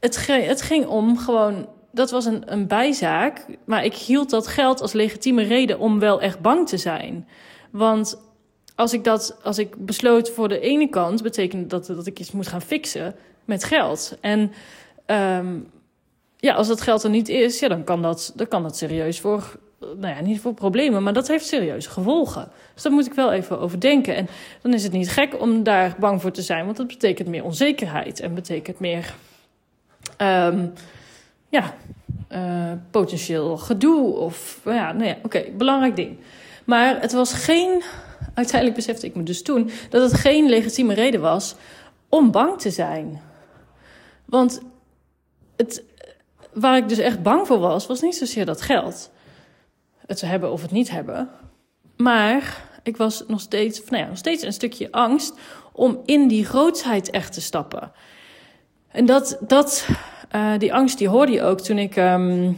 Het, 0.00 0.26
het 0.26 0.62
ging 0.62 0.86
om 0.86 1.18
gewoon, 1.18 1.68
dat 1.92 2.10
was 2.10 2.24
een, 2.24 2.52
een 2.52 2.66
bijzaak, 2.66 3.46
maar 3.64 3.84
ik 3.84 3.94
hield 3.94 4.30
dat 4.30 4.46
geld 4.46 4.80
als 4.80 4.92
legitieme 4.92 5.42
reden 5.42 5.78
om 5.78 5.98
wel 5.98 6.20
echt 6.20 6.40
bang 6.40 6.68
te 6.68 6.76
zijn. 6.76 7.28
Want 7.70 8.18
als 8.74 8.92
ik, 8.92 9.04
dat, 9.04 9.38
als 9.42 9.58
ik 9.58 9.86
besloot 9.86 10.30
voor 10.30 10.48
de 10.48 10.60
ene 10.60 10.88
kant, 10.88 11.22
betekende 11.22 11.66
dat 11.66 11.86
dat 11.86 12.06
ik 12.06 12.18
iets 12.18 12.32
moet 12.32 12.46
gaan 12.46 12.62
fixen 12.62 13.14
met 13.44 13.64
geld. 13.64 14.16
En 14.20 14.52
um, 15.12 15.70
ja, 16.36 16.54
als 16.54 16.68
dat 16.68 16.80
geld 16.80 17.02
er 17.02 17.10
niet 17.10 17.28
is, 17.28 17.58
ja, 17.58 17.68
dan, 17.68 17.84
kan 17.84 18.02
dat, 18.02 18.32
dan 18.36 18.48
kan 18.48 18.62
dat 18.62 18.76
serieus 18.76 19.20
voor, 19.20 19.58
nou 19.78 20.14
ja, 20.14 20.20
niet 20.20 20.40
voor 20.40 20.54
problemen, 20.54 21.02
maar 21.02 21.12
dat 21.12 21.28
heeft 21.28 21.46
serieuze 21.46 21.90
gevolgen. 21.90 22.50
Dus 22.74 22.82
daar 22.82 22.92
moet 22.92 23.06
ik 23.06 23.14
wel 23.14 23.32
even 23.32 23.60
over 23.60 23.80
denken. 23.80 24.16
En 24.16 24.28
dan 24.62 24.74
is 24.74 24.82
het 24.82 24.92
niet 24.92 25.10
gek 25.10 25.40
om 25.40 25.62
daar 25.62 25.96
bang 25.98 26.20
voor 26.20 26.30
te 26.30 26.42
zijn, 26.42 26.64
want 26.64 26.76
dat 26.76 26.86
betekent 26.86 27.28
meer 27.28 27.44
onzekerheid 27.44 28.20
en 28.20 28.34
betekent 28.34 28.78
meer, 28.78 29.14
um, 30.18 30.72
ja, 31.48 31.74
uh, 32.32 32.72
potentieel 32.90 33.56
gedoe 33.56 34.16
of, 34.16 34.60
ja, 34.64 34.92
nou 34.92 35.06
ja, 35.06 35.16
oké, 35.22 35.44
belangrijk 35.56 35.96
ding. 35.96 36.18
Maar 36.64 37.00
het 37.00 37.12
was 37.12 37.32
geen 37.32 37.82
uiteindelijk 38.34 38.76
besefte 38.76 39.06
ik 39.06 39.14
me 39.14 39.22
dus 39.22 39.42
toen 39.42 39.70
dat 39.90 40.10
het 40.10 40.20
geen 40.20 40.48
legitieme 40.48 40.94
reden 40.94 41.20
was 41.20 41.54
om 42.08 42.30
bang 42.30 42.60
te 42.60 42.70
zijn. 42.70 43.20
Want 44.24 44.60
waar 46.52 46.76
ik 46.76 46.88
dus 46.88 46.98
echt 46.98 47.22
bang 47.22 47.46
voor 47.46 47.58
was, 47.58 47.86
was 47.86 48.00
niet 48.00 48.16
zozeer 48.16 48.44
dat 48.44 48.62
geld. 48.62 49.10
Het 50.06 50.20
hebben 50.20 50.52
of 50.52 50.62
het 50.62 50.70
niet 50.70 50.90
hebben. 50.90 51.28
Maar 51.96 52.62
ik 52.82 52.96
was 52.96 53.24
nog 53.26 53.40
steeds, 53.40 53.84
nou 53.90 54.02
ja, 54.02 54.08
nog 54.08 54.18
steeds 54.18 54.42
een 54.42 54.52
stukje 54.52 54.92
angst 54.92 55.34
om 55.72 56.00
in 56.04 56.28
die 56.28 56.44
grootsheid 56.44 57.10
echt 57.10 57.32
te 57.32 57.40
stappen. 57.40 57.92
En 58.88 59.06
dat, 59.06 59.38
dat, 59.40 59.88
uh, 60.34 60.58
die 60.58 60.74
angst 60.74 60.98
die 60.98 61.08
hoorde 61.08 61.32
je 61.32 61.42
ook 61.42 61.60
toen 61.60 61.78
ik 61.78 61.96
um, 61.96 62.42
in 62.42 62.56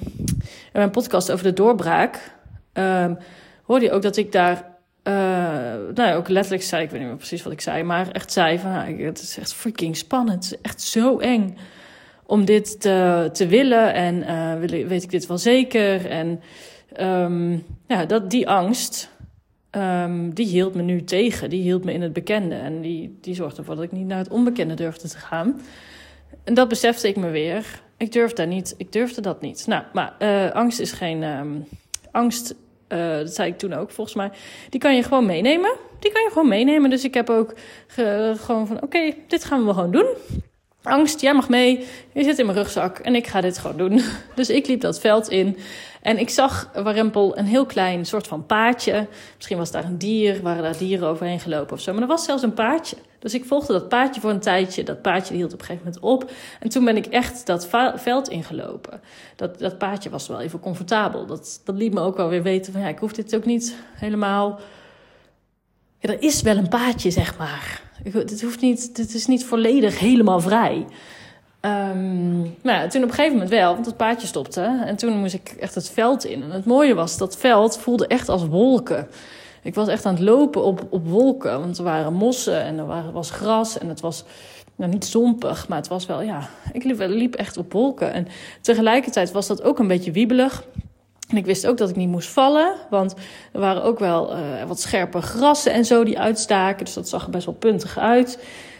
mijn 0.73 0.90
podcast 0.90 1.32
over 1.32 1.44
de 1.44 1.52
doorbraak. 1.52 2.32
Um, 2.73 3.18
hoorde 3.62 3.84
je 3.84 3.92
ook 3.92 4.02
dat 4.02 4.16
ik 4.16 4.32
daar 4.32 4.73
uh, 5.04 5.14
nou 5.94 6.02
ja, 6.08 6.14
ook 6.14 6.28
letterlijk 6.28 6.62
zei, 6.62 6.82
ik 6.82 6.90
weet 6.90 7.00
niet 7.00 7.08
meer 7.08 7.18
precies 7.18 7.42
wat 7.42 7.52
ik 7.52 7.61
zei, 7.61 7.82
maar 7.82 8.11
echt 8.11 8.32
zei 8.32 8.58
van, 8.58 8.70
nou, 8.70 9.02
het 9.02 9.20
is 9.20 9.38
echt 9.38 9.54
freaking 9.54 9.96
spannend, 9.96 10.44
het 10.44 10.52
is 10.52 10.61
echt 10.61 10.82
zo 10.82 11.18
eng 11.18 11.56
om 12.26 12.45
dit 12.45 12.81
te, 12.81 13.28
te 13.33 13.47
willen 13.47 13.95
en 13.95 14.16
uh, 14.16 14.87
weet 14.87 15.02
ik 15.02 15.11
dit 15.11 15.26
wel 15.26 15.38
zeker 15.38 16.07
en 16.07 16.40
um, 17.00 17.64
ja, 17.87 18.04
dat, 18.04 18.31
die 18.31 18.49
angst, 18.49 19.11
um, 19.71 20.35
die 20.35 20.47
hield 20.47 20.75
me 20.75 20.83
nu 20.83 21.04
tegen, 21.04 21.50
die 21.50 21.62
hield 21.62 21.85
me 21.85 21.93
in 21.93 22.02
het 22.02 22.12
bekende 22.12 22.54
en 22.54 22.81
die, 22.81 23.19
die 23.21 23.35
zorgde 23.35 23.59
ervoor 23.59 23.75
dat 23.75 23.85
ik 23.85 23.93
niet 23.93 24.07
naar 24.07 24.19
het 24.19 24.28
onbekende 24.28 24.75
durfde 24.75 25.09
te 25.09 25.19
gaan. 25.19 25.61
En 26.45 26.54
dat 26.54 26.69
besefte 26.69 27.09
ik 27.09 27.16
me 27.16 27.31
weer. 27.31 27.83
Ik 27.97 28.12
durfde, 28.12 28.47
niet, 28.47 28.75
ik 28.76 28.93
durfde 28.93 29.21
dat 29.21 29.40
niet. 29.40 29.66
Nou, 29.66 29.85
maar 29.93 30.14
uh, 30.19 30.50
angst 30.50 30.81
is 30.81 30.93
geen. 30.93 31.23
Um, 31.23 31.64
angst 32.11 32.54
uh, 32.88 33.16
dat 33.16 33.35
zei 33.35 33.50
ik 33.50 33.59
toen 33.59 33.73
ook 33.73 33.90
volgens 33.90 34.16
mij, 34.16 34.31
die 34.71 34.81
kan 34.81 34.97
je 34.97 35.02
gewoon 35.02 35.26
meenemen. 35.26 35.76
Die 35.99 36.12
kan 36.12 36.23
je 36.23 36.28
gewoon 36.28 36.49
meenemen. 36.49 36.90
Dus 36.90 37.04
ik 37.04 37.14
heb 37.14 37.31
ook 37.31 37.54
gewoon 38.37 38.66
van, 38.66 38.83
oké, 38.83 39.14
dit 39.28 39.45
gaan 39.45 39.66
we 39.66 39.73
gewoon 39.73 39.90
doen. 39.90 40.07
Angst, 40.85 41.21
jij 41.21 41.35
mag 41.35 41.49
mee. 41.49 41.87
Je 42.12 42.25
zit 42.25 42.38
in 42.38 42.47
mijn 42.47 42.59
rugzak 42.59 42.99
en 42.99 43.14
ik 43.14 43.26
ga 43.26 43.41
dit 43.41 43.59
gewoon 43.59 43.76
doen. 43.76 44.00
Dus 44.35 44.50
ik 44.50 44.67
liep 44.67 44.81
dat 44.81 45.00
veld 45.00 45.29
in 45.29 45.57
en 46.03 46.19
ik 46.19 46.31
zag 46.31 46.71
Warempel 46.75 47.38
een 47.38 47.47
heel 47.47 47.67
klein 47.67 48.05
soort 48.05 48.26
van 48.26 48.47
paadje. 48.47 49.07
Misschien 49.37 49.59
was 49.59 49.71
daar 49.71 49.85
een 49.85 49.99
dier, 49.99 50.43
waren 50.43 50.62
daar 50.62 50.76
dieren 50.76 51.09
overheen 51.09 51.41
gelopen 51.41 51.76
of 51.76 51.81
zo. 51.81 51.93
Maar 51.93 52.03
er 52.03 52.09
was 52.09 52.25
zelfs 52.25 52.43
een 52.43 52.55
paadje. 52.55 52.97
Dus 53.19 53.35
ik 53.35 53.45
volgde 53.45 53.73
dat 53.73 53.88
paadje 53.88 54.21
voor 54.21 54.31
een 54.31 54.41
tijdje. 54.41 54.83
Dat 54.83 55.03
paadje 55.03 55.35
hield 55.35 55.53
op 55.53 55.61
een 55.61 55.67
gegeven 55.67 55.87
moment 55.87 56.03
op. 56.03 56.31
En 56.61 56.69
toen 56.69 56.85
ben 56.85 56.97
ik 56.97 57.07
echt 57.07 57.47
dat 57.47 57.69
veld 57.95 58.29
ingelopen. 58.29 59.00
Dat, 59.37 59.59
dat 59.59 59.79
paadje 59.79 60.11
was 60.11 60.29
wel 60.29 60.41
even 60.41 60.61
comfortabel. 60.61 61.26
Dat, 61.26 61.61
dat 61.64 61.76
liet 61.76 61.95
me 61.95 62.00
ook 62.00 62.17
wel 62.17 62.29
weer 62.29 62.43
weten 62.43 62.73
van 62.73 62.81
ja, 62.83 62.88
ik 62.88 62.99
hoef 62.99 63.12
dit 63.12 63.37
ook 63.37 63.45
niet 63.45 63.76
helemaal. 63.95 64.61
Ja, 65.99 66.09
er 66.09 66.23
is 66.23 66.43
wel 66.43 66.57
een 66.57 66.69
paadje, 66.69 67.11
zeg 67.11 67.38
maar. 67.38 67.84
Het 68.02 68.42
hoeft 68.42 68.60
niet, 68.60 68.90
het 68.94 69.14
is 69.14 69.26
niet 69.26 69.44
volledig 69.44 69.98
helemaal 69.98 70.40
vrij. 70.40 70.86
Um, 71.60 72.54
ja, 72.62 72.86
toen 72.86 73.02
op 73.02 73.08
een 73.08 73.14
gegeven 73.14 73.32
moment 73.32 73.50
wel, 73.50 73.74
want 73.74 73.86
het 73.86 73.96
paadje 73.96 74.26
stopte. 74.26 74.82
En 74.84 74.96
toen 74.96 75.18
moest 75.18 75.34
ik 75.34 75.54
echt 75.60 75.74
het 75.74 75.90
veld 75.90 76.24
in. 76.24 76.42
En 76.42 76.50
het 76.50 76.64
mooie 76.64 76.94
was, 76.94 77.18
dat 77.18 77.36
veld 77.36 77.78
voelde 77.78 78.06
echt 78.06 78.28
als 78.28 78.46
wolken. 78.46 79.08
Ik 79.62 79.74
was 79.74 79.88
echt 79.88 80.06
aan 80.06 80.14
het 80.14 80.22
lopen 80.22 80.64
op, 80.64 80.86
op 80.90 81.08
wolken. 81.08 81.60
Want 81.60 81.78
er 81.78 81.84
waren 81.84 82.12
mossen 82.12 82.62
en 82.62 82.78
er 82.78 83.12
was 83.12 83.30
gras. 83.30 83.78
En 83.78 83.88
het 83.88 84.00
was 84.00 84.24
nou, 84.76 84.90
niet 84.90 85.04
zompig, 85.04 85.68
maar 85.68 85.78
het 85.78 85.88
was 85.88 86.06
wel, 86.06 86.22
ja... 86.22 86.48
Ik 86.72 86.84
liep 86.98 87.34
echt 87.34 87.56
op 87.56 87.72
wolken. 87.72 88.12
En 88.12 88.26
tegelijkertijd 88.60 89.32
was 89.32 89.46
dat 89.46 89.62
ook 89.62 89.78
een 89.78 89.86
beetje 89.86 90.10
wiebelig. 90.10 90.64
En 91.28 91.37
ik 91.37 91.45
wist 91.45 91.66
ook 91.66 91.76
dat 91.76 91.90
ik 91.90 91.97
niet 91.97 92.09
moest 92.09 92.28
vallen, 92.28 92.75
want 92.90 93.14
er 93.52 93.61
waren 93.61 93.83
ook 93.83 93.99
wel 93.99 94.37
uh, 94.37 94.64
wat 94.66 94.81
scherpe 94.81 95.21
grassen 95.21 95.73
en 95.73 95.85
zo 95.85 96.04
die 96.04 96.19
uitstaken. 96.19 96.85
Dus 96.85 96.95
dat 96.95 97.09
zag 97.09 97.25
er 97.25 97.31
best 97.31 97.47
wel 97.47 97.54
puntig 97.54 97.99
uit. 97.99 98.38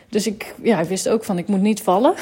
Dus 0.09 0.27
ik, 0.27 0.55
ja, 0.63 0.81
ik 0.81 0.89
wist 0.89 1.09
ook 1.09 1.25
van, 1.25 1.39
ik 1.39 1.49
moet 1.49 1.61
niet 1.61 1.83
vallen. 1.83 2.15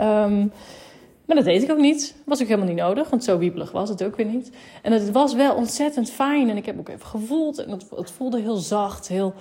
Um, 0.00 0.52
maar 1.26 1.36
dat 1.36 1.44
deed 1.44 1.62
ik 1.62 1.70
ook 1.70 1.78
niet. 1.78 2.14
Was 2.24 2.40
ook 2.40 2.46
helemaal 2.46 2.68
niet 2.68 2.76
nodig, 2.76 3.10
want 3.10 3.24
zo 3.24 3.38
wiebelig 3.38 3.70
was 3.70 3.88
het 3.88 4.04
ook 4.04 4.16
weer 4.16 4.26
niet. 4.26 4.50
En 4.82 4.92
het 4.92 5.10
was 5.10 5.34
wel 5.34 5.54
ontzettend 5.54 6.10
fijn. 6.10 6.50
En 6.50 6.56
ik 6.56 6.66
heb 6.66 6.78
ook 6.78 6.88
even 6.88 7.06
gevoeld. 7.06 7.58
En 7.58 7.70
het, 7.70 7.86
het 7.96 8.10
voelde 8.10 8.40
heel 8.40 8.56
zacht, 8.56 9.08
heel, 9.08 9.34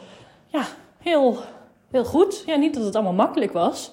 ja, 0.47 0.65
heel, 0.97 1.37
heel 1.91 2.05
goed. 2.05 2.43
Ja, 2.45 2.55
niet 2.55 2.73
dat 2.73 2.83
het 2.83 2.95
allemaal 2.95 3.13
makkelijk 3.13 3.53
was. 3.53 3.91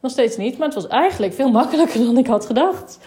Nog 0.00 0.12
steeds 0.12 0.36
niet, 0.36 0.58
maar 0.58 0.66
het 0.66 0.76
was 0.76 0.88
eigenlijk 0.88 1.32
veel 1.32 1.50
makkelijker 1.50 2.04
dan 2.06 2.18
ik 2.18 2.26
had 2.26 2.46
gedacht. 2.46 2.98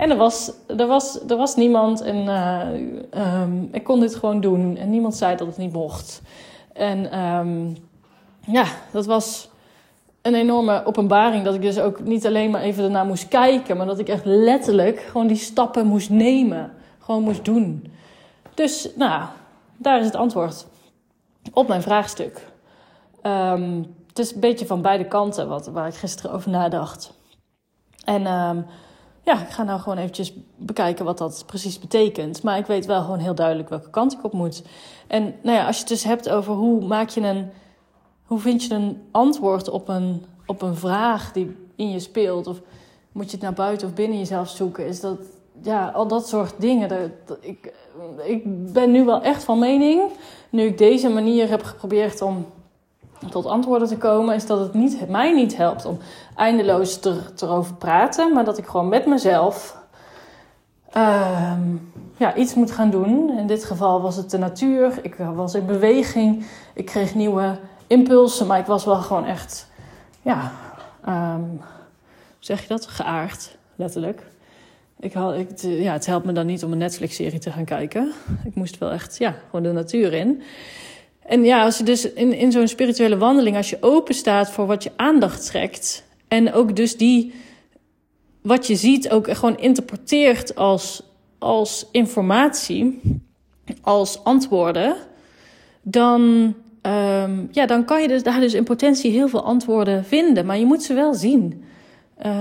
En 0.00 0.10
er 0.10 0.16
was, 0.16 0.52
er 0.66 0.86
was, 0.86 1.20
er 1.28 1.36
was 1.36 1.56
niemand 1.56 2.00
en 2.00 2.16
uh, 2.16 3.42
um, 3.42 3.68
ik 3.72 3.84
kon 3.84 4.00
dit 4.00 4.14
gewoon 4.14 4.40
doen. 4.40 4.76
En 4.76 4.90
niemand 4.90 5.16
zei 5.16 5.36
dat 5.36 5.46
het 5.46 5.56
niet 5.56 5.72
mocht. 5.72 6.22
En 6.72 7.18
um, 7.18 7.76
ja, 8.46 8.64
dat 8.92 9.06
was 9.06 9.48
een 10.22 10.34
enorme 10.34 10.84
openbaring. 10.84 11.44
Dat 11.44 11.54
ik 11.54 11.62
dus 11.62 11.78
ook 11.78 12.00
niet 12.00 12.26
alleen 12.26 12.50
maar 12.50 12.60
even 12.60 12.84
ernaar 12.84 13.06
moest 13.06 13.28
kijken, 13.28 13.76
maar 13.76 13.86
dat 13.86 13.98
ik 13.98 14.08
echt 14.08 14.24
letterlijk 14.24 15.00
gewoon 15.00 15.26
die 15.26 15.36
stappen 15.36 15.86
moest 15.86 16.10
nemen. 16.10 16.72
Gewoon 16.98 17.22
moest 17.22 17.44
doen. 17.44 17.92
Dus, 18.54 18.88
nou, 18.96 19.24
daar 19.76 19.98
is 20.00 20.06
het 20.06 20.16
antwoord 20.16 20.66
op 21.52 21.68
mijn 21.68 21.82
vraagstuk. 21.82 22.46
Um, 23.22 23.94
het 24.08 24.18
is 24.18 24.34
een 24.34 24.40
beetje 24.40 24.66
van 24.66 24.82
beide 24.82 25.04
kanten 25.04 25.48
wat, 25.48 25.66
waar 25.66 25.86
ik 25.86 25.94
gisteren 25.94 26.32
over 26.32 26.50
nadacht. 26.50 27.12
En 28.04 28.26
ja, 29.24 29.40
ik 29.42 29.48
ga 29.48 29.62
nou 29.62 29.80
gewoon 29.80 29.98
eventjes 29.98 30.32
bekijken 30.56 31.04
wat 31.04 31.18
dat 31.18 31.44
precies 31.46 31.78
betekent. 31.78 32.42
Maar 32.42 32.58
ik 32.58 32.66
weet 32.66 32.86
wel 32.86 33.02
gewoon 33.02 33.18
heel 33.18 33.34
duidelijk 33.34 33.68
welke 33.68 33.90
kant 33.90 34.12
ik 34.12 34.24
op 34.24 34.32
moet. 34.32 34.62
En 35.06 35.34
nou 35.42 35.56
ja, 35.56 35.66
als 35.66 35.74
je 35.74 35.80
het 35.80 35.90
dus 35.90 36.04
hebt 36.04 36.28
over 36.28 36.54
hoe 36.54 36.86
maak 36.86 37.08
je 37.08 37.20
een 37.20 37.50
hoe 38.30 38.38
vind 38.38 38.64
je 38.64 38.74
een 38.74 39.02
antwoord 39.10 39.68
op 39.68 39.88
een, 39.88 40.24
op 40.46 40.62
een 40.62 40.76
vraag 40.76 41.32
die 41.32 41.56
in 41.76 41.90
je 41.90 42.00
speelt? 42.00 42.46
Of 42.46 42.60
moet 43.12 43.24
je 43.24 43.30
het 43.30 43.40
naar 43.40 43.52
buiten 43.52 43.88
of 43.88 43.94
binnen 43.94 44.18
jezelf 44.18 44.48
zoeken? 44.48 44.86
Is 44.86 45.00
dat, 45.00 45.18
ja, 45.62 45.88
al 45.88 46.06
dat 46.06 46.28
soort 46.28 46.54
dingen. 46.58 46.88
Dat, 46.88 47.38
ik, 47.40 47.72
ik 48.24 48.72
ben 48.72 48.90
nu 48.90 49.04
wel 49.04 49.22
echt 49.22 49.44
van 49.44 49.58
mening, 49.58 50.02
nu 50.50 50.62
ik 50.62 50.78
deze 50.78 51.08
manier 51.08 51.48
heb 51.48 51.62
geprobeerd 51.62 52.22
om 52.22 52.46
tot 53.28 53.46
antwoorden 53.46 53.88
te 53.88 53.96
komen, 53.96 54.34
is 54.34 54.46
dat 54.46 54.72
het 54.72 55.08
mij 55.08 55.32
niet 55.32 55.56
helpt 55.56 55.84
om 55.84 55.98
eindeloos 56.36 56.98
te, 56.98 57.20
erover 57.38 57.74
praten, 57.74 58.32
maar 58.32 58.44
dat 58.44 58.58
ik 58.58 58.66
gewoon 58.66 58.88
met 58.88 59.06
mezelf 59.06 59.78
uh, 60.96 61.52
ja, 62.16 62.34
iets 62.34 62.54
moet 62.54 62.70
gaan 62.70 62.90
doen. 62.90 63.38
In 63.38 63.46
dit 63.46 63.64
geval 63.64 64.00
was 64.00 64.16
het 64.16 64.30
de 64.30 64.38
natuur. 64.38 64.98
Ik 65.02 65.14
was 65.14 65.54
in 65.54 65.66
beweging. 65.66 66.44
Ik 66.74 66.84
kreeg 66.84 67.14
nieuwe 67.14 67.58
impulsen, 67.86 68.46
maar 68.46 68.58
ik 68.58 68.66
was 68.66 68.84
wel 68.84 68.96
gewoon 68.96 69.24
echt, 69.24 69.70
ja, 70.22 70.52
um, 71.08 71.60
zeg 72.38 72.62
je 72.62 72.68
dat? 72.68 72.86
Geaard, 72.86 73.56
letterlijk. 73.76 74.22
Ik 75.00 75.12
had, 75.12 75.34
ik, 75.34 75.60
ja, 75.60 75.92
het 75.92 76.06
helpt 76.06 76.26
me 76.26 76.32
dan 76.32 76.46
niet 76.46 76.64
om 76.64 76.72
een 76.72 76.78
Netflix-serie 76.78 77.38
te 77.38 77.50
gaan 77.50 77.64
kijken. 77.64 78.12
Ik 78.44 78.54
moest 78.54 78.78
wel 78.78 78.90
echt, 78.90 79.18
ja, 79.18 79.34
gewoon 79.44 79.62
de 79.62 79.72
natuur 79.72 80.12
in. 80.12 80.42
En 81.26 81.44
ja, 81.44 81.64
als 81.64 81.78
je 81.78 81.84
dus 81.84 82.12
in, 82.12 82.32
in 82.32 82.52
zo'n 82.52 82.68
spirituele 82.68 83.16
wandeling, 83.16 83.56
als 83.56 83.70
je 83.70 83.78
open 83.80 84.14
staat 84.14 84.50
voor 84.50 84.66
wat 84.66 84.82
je 84.82 84.90
aandacht 84.96 85.46
trekt. 85.46 86.04
En 86.28 86.52
ook 86.52 86.76
dus 86.76 86.96
die, 86.96 87.32
wat 88.42 88.66
je 88.66 88.76
ziet, 88.76 89.10
ook 89.10 89.30
gewoon 89.30 89.58
interpreteert 89.58 90.54
als, 90.54 91.02
als 91.38 91.86
informatie, 91.92 93.00
als 93.82 94.24
antwoorden. 94.24 94.96
Dan 95.82 96.54
um, 96.82 97.48
ja, 97.50 97.66
dan 97.66 97.84
kan 97.84 98.02
je 98.02 98.08
dus 98.08 98.22
daar 98.22 98.40
dus 98.40 98.54
in 98.54 98.64
potentie 98.64 99.10
heel 99.10 99.28
veel 99.28 99.42
antwoorden 99.44 100.04
vinden. 100.04 100.46
Maar 100.46 100.58
je 100.58 100.64
moet 100.64 100.82
ze 100.82 100.94
wel 100.94 101.14
zien. 101.14 101.64
Uh, 102.26 102.32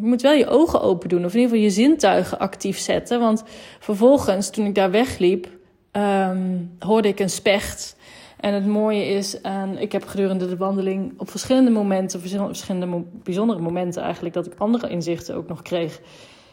je 0.00 0.06
moet 0.06 0.22
wel 0.22 0.32
je 0.32 0.46
ogen 0.46 0.80
open 0.80 1.08
doen, 1.08 1.24
of 1.24 1.34
in 1.34 1.40
ieder 1.40 1.56
geval 1.56 1.64
je 1.64 1.74
zintuigen 1.74 2.38
actief 2.38 2.78
zetten. 2.78 3.20
Want 3.20 3.42
vervolgens, 3.78 4.50
toen 4.50 4.66
ik 4.66 4.74
daar 4.74 4.90
wegliep, 4.90 5.48
um, 5.92 6.70
hoorde 6.78 7.08
ik 7.08 7.20
een 7.20 7.30
specht. 7.30 7.96
En 8.40 8.54
het 8.54 8.66
mooie 8.66 9.06
is, 9.06 9.40
en 9.40 9.78
ik 9.78 9.92
heb 9.92 10.06
gedurende 10.06 10.48
de 10.48 10.56
wandeling 10.56 11.14
op 11.16 11.30
verschillende 11.30 11.70
momenten, 11.70 12.20
verschillende 12.20 13.02
bijzondere 13.22 13.60
momenten 13.60 14.02
eigenlijk, 14.02 14.34
dat 14.34 14.46
ik 14.46 14.52
andere 14.58 14.88
inzichten 14.88 15.34
ook 15.34 15.48
nog 15.48 15.62
kreeg, 15.62 16.00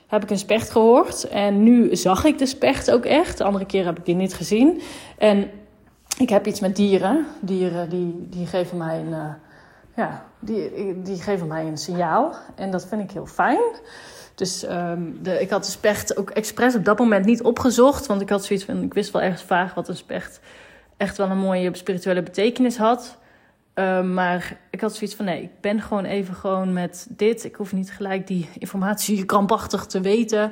heb 0.07 0.23
ik 0.23 0.29
een 0.29 0.37
specht 0.37 0.69
gehoord. 0.69 1.27
En 1.27 1.63
nu 1.63 1.95
zag 1.95 2.23
ik 2.23 2.37
de 2.37 2.45
specht 2.45 2.91
ook 2.91 3.05
echt. 3.05 3.37
De 3.37 3.43
andere 3.43 3.65
keer 3.65 3.85
heb 3.85 3.97
ik 3.97 4.05
die 4.05 4.15
niet 4.15 4.33
gezien. 4.33 4.81
En 5.17 5.49
ik 6.17 6.29
heb 6.29 6.47
iets 6.47 6.59
met 6.59 6.75
dieren. 6.75 7.25
Dieren 7.39 7.89
die, 7.89 8.27
die 8.29 8.45
geven 8.45 8.77
mij 8.77 8.99
een, 8.99 9.11
uh, 9.11 9.33
ja, 9.95 10.25
die, 10.39 10.71
die 11.01 11.21
geven 11.21 11.47
mij 11.47 11.65
een 11.65 11.77
signaal. 11.77 12.35
En 12.55 12.71
dat 12.71 12.85
vind 12.87 13.01
ik 13.01 13.11
heel 13.11 13.25
fijn. 13.25 13.61
Dus 14.35 14.69
um, 14.69 15.19
de, 15.21 15.41
ik 15.41 15.49
had 15.49 15.65
de 15.65 15.71
specht 15.71 16.17
ook 16.17 16.29
expres 16.29 16.75
op 16.75 16.85
dat 16.85 16.99
moment 16.99 17.25
niet 17.25 17.43
opgezocht. 17.43 18.05
Want 18.05 18.21
ik 18.21 18.29
had 18.29 18.45
zoiets 18.45 18.65
van, 18.65 18.81
ik 18.81 18.93
wist 18.93 19.11
wel 19.11 19.21
ergens 19.21 19.43
vaag 19.43 19.73
wat 19.73 19.87
een 19.87 19.97
specht 19.97 20.39
echt 20.97 21.17
wel 21.17 21.29
een 21.29 21.37
mooie 21.37 21.69
spirituele 21.75 22.23
betekenis 22.23 22.77
had. 22.77 23.17
Uh, 23.75 24.01
maar 24.01 24.57
ik 24.71 24.81
had 24.81 24.95
zoiets 24.95 25.15
van, 25.15 25.25
nee, 25.25 25.41
ik 25.41 25.61
ben 25.61 25.81
gewoon 25.81 26.05
even 26.05 26.35
gewoon 26.35 26.73
met 26.73 27.07
dit. 27.09 27.43
Ik 27.43 27.55
hoef 27.55 27.73
niet 27.73 27.91
gelijk 27.91 28.27
die 28.27 28.49
informatie 28.57 29.25
krampachtig 29.31 29.85
te 29.85 30.01
weten. 30.01 30.51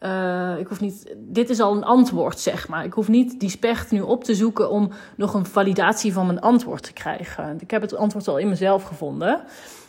uh, 0.00 0.58
ik 0.58 0.66
hoef 0.66 0.80
niet, 0.80 1.14
dit 1.16 1.50
is 1.50 1.60
al 1.60 1.76
een 1.76 1.84
antwoord, 1.84 2.40
zeg 2.40 2.68
maar. 2.68 2.84
Ik 2.84 2.92
hoef 2.92 3.08
niet 3.08 3.40
die 3.40 3.50
specht 3.50 3.90
nu 3.90 4.00
op 4.00 4.24
te 4.24 4.34
zoeken 4.34 4.70
om 4.70 4.90
nog 5.16 5.34
een 5.34 5.46
validatie 5.46 6.12
van 6.12 6.26
mijn 6.26 6.40
antwoord 6.40 6.82
te 6.82 6.92
krijgen. 6.92 7.56
Ik 7.60 7.70
heb 7.70 7.82
het 7.82 7.96
antwoord 7.96 8.28
al 8.28 8.38
in 8.38 8.48
mezelf 8.48 8.82
gevonden. 8.82 9.42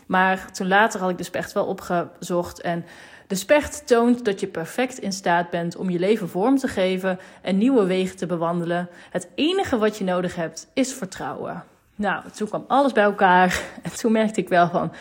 Maar 0.07 0.51
toen 0.51 0.67
later 0.67 0.99
had 0.99 1.09
ik 1.09 1.17
de 1.17 1.23
specht 1.23 1.53
wel 1.53 1.65
opgezocht. 1.65 2.61
En 2.61 2.85
de 3.27 3.35
specht 3.35 3.87
toont 3.87 4.25
dat 4.25 4.39
je 4.39 4.47
perfect 4.47 4.97
in 4.97 5.11
staat 5.11 5.49
bent 5.49 5.75
om 5.75 5.89
je 5.89 5.99
leven 5.99 6.29
vorm 6.29 6.57
te 6.57 6.67
geven 6.67 7.19
en 7.41 7.57
nieuwe 7.57 7.85
wegen 7.85 8.17
te 8.17 8.25
bewandelen. 8.25 8.89
Het 9.09 9.29
enige 9.35 9.77
wat 9.77 9.97
je 9.97 10.03
nodig 10.03 10.35
hebt 10.35 10.67
is 10.73 10.93
vertrouwen. 10.93 11.63
Nou, 11.95 12.23
toen 12.35 12.47
kwam 12.47 12.65
alles 12.67 12.91
bij 12.91 13.03
elkaar. 13.03 13.61
En 13.83 13.95
toen 13.95 14.11
merkte 14.11 14.41
ik 14.41 14.49
wel 14.49 14.69
van, 14.69 14.91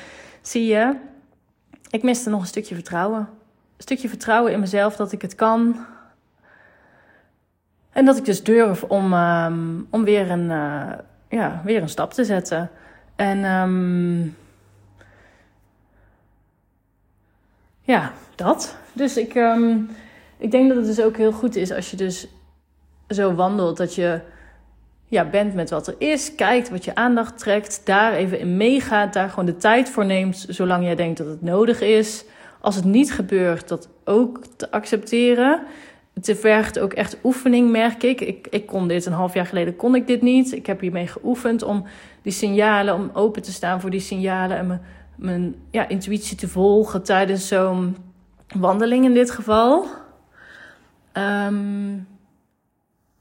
zie 0.41 0.67
je, 0.67 0.97
ik 1.91 2.03
miste 2.03 2.31
nog 2.31 2.41
een 2.41 2.47
stukje 2.47 2.75
vertrouwen. 2.75 3.19
Een 3.19 3.83
stukje 3.83 4.09
vertrouwen 4.09 4.53
in 4.53 4.61
mezelf 4.61 4.97
dat 4.97 5.13
ik 5.13 5.23
het 5.23 5.35
kan. 5.35 5.87
En 7.93 8.05
dat 8.05 8.17
ik 8.17 8.25
dus 8.25 8.43
durf 8.43 8.83
om, 8.83 9.13
um, 9.13 9.87
om 9.91 10.05
weer, 10.05 10.31
een, 10.31 10.51
uh, 10.51 10.93
ja, 11.29 11.61
weer 11.65 11.83
een 11.83 11.89
stap 11.89 12.13
te 12.13 12.25
zetten. 12.25 12.71
En 13.17 13.45
um, 13.45 14.37
ja, 17.87 18.13
dat. 18.35 18.77
Dus 18.93 19.17
ik, 19.17 19.35
um, 19.35 19.91
ik 20.39 20.51
denk 20.51 20.69
dat 20.69 20.77
het 20.77 20.87
dus 20.87 21.01
ook 21.01 21.17
heel 21.17 21.33
goed 21.33 21.57
is 21.57 21.73
als 21.73 21.91
je 21.91 21.97
dus 21.97 22.29
zo 23.09 23.35
wandelt. 23.35 23.77
Dat 23.77 23.95
je 23.95 24.21
ja, 25.09 25.25
bent 25.25 25.55
met 25.55 25.71
wat 25.71 25.87
er 25.87 25.95
is, 25.99 26.35
kijkt 26.35 26.71
wat 26.71 26.85
je 26.85 26.95
aandacht 26.95 27.39
trekt, 27.39 27.81
daar 27.85 28.13
even 28.13 28.39
in 28.39 28.57
meegaat, 28.57 29.13
daar 29.13 29.29
gewoon 29.29 29.47
de 29.47 29.57
tijd 29.57 29.91
voor 29.91 30.05
neemt, 30.05 30.47
zolang 30.49 30.85
jij 30.85 30.95
denkt 30.95 31.19
dat 31.19 31.27
het 31.27 31.43
nodig 31.43 31.81
is. 31.81 32.25
Als 32.61 32.77
het 32.77 32.85
niet 32.85 33.13
gebeurt, 33.13 33.69
dat 33.69 33.89
ook 34.05 34.41
te 34.57 34.71
accepteren. 34.71 35.63
Het 36.15 36.37
vergt 36.39 36.79
ook 36.79 36.93
echt 36.93 37.19
oefening, 37.25 37.71
merk 37.71 38.03
ik. 38.03 38.21
ik. 38.21 38.47
Ik 38.51 38.67
kon 38.67 38.89
dit 38.89 39.07
een 39.07 39.13
half 39.13 39.35
jaar 39.35 39.47
geleden 39.47 39.77
kon 39.77 39.95
ik 39.95 40.07
dit 40.07 40.23
niet. 40.23 40.53
Ik 40.53 40.67
heb 40.67 40.81
hiermee 40.81 41.07
geoefend 41.07 41.63
om 41.63 41.85
die 42.23 42.33
signalen, 42.33 42.95
om 42.95 43.11
open 43.13 43.43
te 43.43 43.53
staan 43.53 43.81
voor 43.81 43.91
die 43.91 44.01
signalen 44.01 44.57
en 44.57 44.67
mijn, 44.67 44.81
mijn 45.17 45.55
ja, 45.71 45.89
intuïtie 45.89 46.37
te 46.37 46.49
volgen 46.49 47.03
tijdens 47.03 47.49
zo'n 47.49 47.97
wandeling 48.55 49.05
in 49.05 49.15
dit 49.15 49.31
geval. 49.31 49.87
Um, 51.13 52.09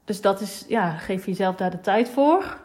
dus 0.04 0.20
dat 0.20 0.40
is, 0.40 0.64
ja, 0.68 0.90
geef 0.90 1.26
jezelf 1.26 1.56
daar 1.56 1.70
de 1.70 1.80
tijd 1.80 2.08
voor. 2.08 2.56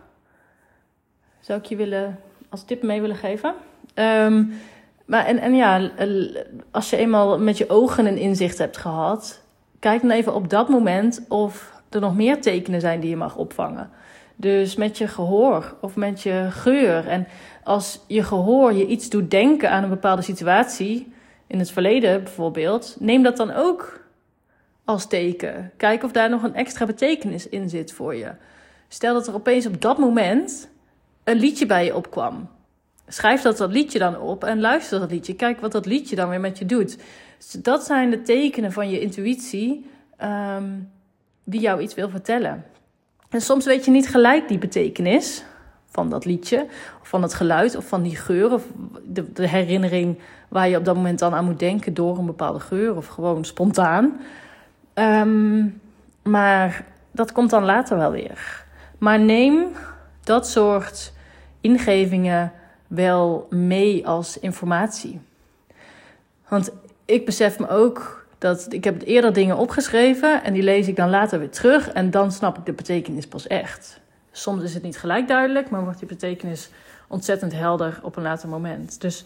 Zou 1.39 1.59
ik 1.59 1.65
je 1.65 1.75
willen, 1.75 2.19
als 2.49 2.63
tip 2.63 2.83
mee 2.83 3.01
willen 3.01 3.15
geven. 3.15 3.53
Um, 3.95 4.53
maar 5.05 5.25
en, 5.25 5.39
en 5.39 5.55
ja, 5.55 5.89
als 6.71 6.89
je 6.89 6.97
eenmaal 6.97 7.39
met 7.39 7.57
je 7.57 7.69
ogen 7.69 8.05
een 8.05 8.17
inzicht 8.17 8.57
hebt 8.57 8.77
gehad, 8.77 9.41
kijk 9.79 10.01
dan 10.01 10.11
even 10.11 10.33
op 10.33 10.49
dat 10.49 10.69
moment 10.69 11.21
of 11.27 11.81
er 11.89 11.99
nog 11.99 12.15
meer 12.15 12.41
tekenen 12.41 12.81
zijn 12.81 12.99
die 12.99 13.09
je 13.09 13.15
mag 13.15 13.35
opvangen. 13.35 13.89
Dus 14.41 14.75
met 14.75 14.97
je 14.97 15.07
gehoor 15.07 15.75
of 15.81 15.95
met 15.95 16.21
je 16.21 16.47
geur. 16.49 17.07
En 17.07 17.27
als 17.63 17.99
je 18.07 18.23
gehoor 18.23 18.73
je 18.73 18.87
iets 18.87 19.09
doet 19.09 19.31
denken 19.31 19.71
aan 19.71 19.83
een 19.83 19.89
bepaalde 19.89 20.21
situatie, 20.21 21.13
in 21.47 21.59
het 21.59 21.71
verleden 21.71 22.23
bijvoorbeeld, 22.23 22.95
neem 22.99 23.23
dat 23.23 23.37
dan 23.37 23.51
ook 23.51 24.05
als 24.85 25.07
teken. 25.07 25.71
Kijk 25.77 26.03
of 26.03 26.11
daar 26.11 26.29
nog 26.29 26.43
een 26.43 26.55
extra 26.55 26.85
betekenis 26.85 27.49
in 27.49 27.69
zit 27.69 27.93
voor 27.93 28.15
je. 28.15 28.31
Stel 28.87 29.13
dat 29.13 29.27
er 29.27 29.33
opeens 29.33 29.65
op 29.65 29.81
dat 29.81 29.97
moment 29.97 30.69
een 31.23 31.37
liedje 31.37 31.65
bij 31.65 31.85
je 31.85 31.95
opkwam. 31.95 32.49
Schrijf 33.07 33.41
dat, 33.41 33.57
dat 33.57 33.71
liedje 33.71 33.99
dan 33.99 34.19
op 34.19 34.43
en 34.43 34.59
luister 34.59 34.99
dat 34.99 35.11
liedje. 35.11 35.35
Kijk 35.35 35.59
wat 35.59 35.71
dat 35.71 35.85
liedje 35.85 36.15
dan 36.15 36.29
weer 36.29 36.39
met 36.39 36.57
je 36.57 36.65
doet. 36.65 36.97
Dus 37.37 37.51
dat 37.51 37.83
zijn 37.83 38.09
de 38.09 38.21
tekenen 38.21 38.71
van 38.71 38.89
je 38.89 38.99
intuïtie 38.99 39.89
um, 40.23 40.91
die 41.43 41.61
jou 41.61 41.81
iets 41.81 41.93
wil 41.93 42.09
vertellen. 42.09 42.65
En 43.31 43.41
soms 43.41 43.65
weet 43.65 43.85
je 43.85 43.91
niet 43.91 44.09
gelijk 44.09 44.47
die 44.47 44.57
betekenis 44.57 45.43
van 45.85 46.09
dat 46.09 46.25
liedje, 46.25 46.65
of 47.01 47.07
van 47.07 47.21
het 47.21 47.33
geluid, 47.33 47.75
of 47.75 47.87
van 47.87 48.01
die 48.01 48.15
geur, 48.15 48.53
of 48.53 48.63
de, 49.03 49.47
herinnering 49.47 50.19
waar 50.47 50.69
je 50.69 50.77
op 50.77 50.85
dat 50.85 50.95
moment 50.95 51.19
dan 51.19 51.33
aan 51.33 51.45
moet 51.45 51.59
denken 51.59 51.93
door 51.93 52.17
een 52.17 52.25
bepaalde 52.25 52.59
geur, 52.59 52.95
of 52.95 53.07
gewoon 53.07 53.45
spontaan. 53.45 54.19
Um, 54.93 55.81
maar 56.23 56.85
dat 57.11 57.31
komt 57.31 57.49
dan 57.49 57.63
later 57.63 57.97
wel 57.97 58.11
weer. 58.11 58.65
Maar 58.97 59.19
neem 59.19 59.67
dat 60.23 60.47
soort 60.47 61.13
ingevingen 61.61 62.51
wel 62.87 63.47
mee 63.49 64.07
als 64.07 64.39
informatie. 64.39 65.19
Want 66.47 66.71
ik 67.05 67.25
besef 67.25 67.59
me 67.59 67.69
ook 67.69 68.20
dat 68.41 68.73
ik 68.73 68.83
heb 68.83 69.01
eerder 69.05 69.33
dingen 69.33 69.57
opgeschreven 69.57 70.43
en 70.43 70.53
die 70.53 70.63
lees 70.63 70.87
ik 70.87 70.95
dan 70.95 71.09
later 71.09 71.39
weer 71.39 71.49
terug 71.49 71.89
en 71.89 72.11
dan 72.11 72.31
snap 72.31 72.57
ik 72.57 72.65
de 72.65 72.73
betekenis 72.73 73.27
pas 73.27 73.47
echt. 73.47 73.99
Soms 74.31 74.63
is 74.63 74.73
het 74.73 74.83
niet 74.83 74.97
gelijk 74.97 75.27
duidelijk, 75.27 75.69
maar 75.69 75.83
wordt 75.83 75.99
die 75.99 76.07
betekenis 76.07 76.69
ontzettend 77.07 77.53
helder 77.53 77.99
op 78.03 78.15
een 78.15 78.23
later 78.23 78.49
moment. 78.49 79.01
Dus 79.01 79.25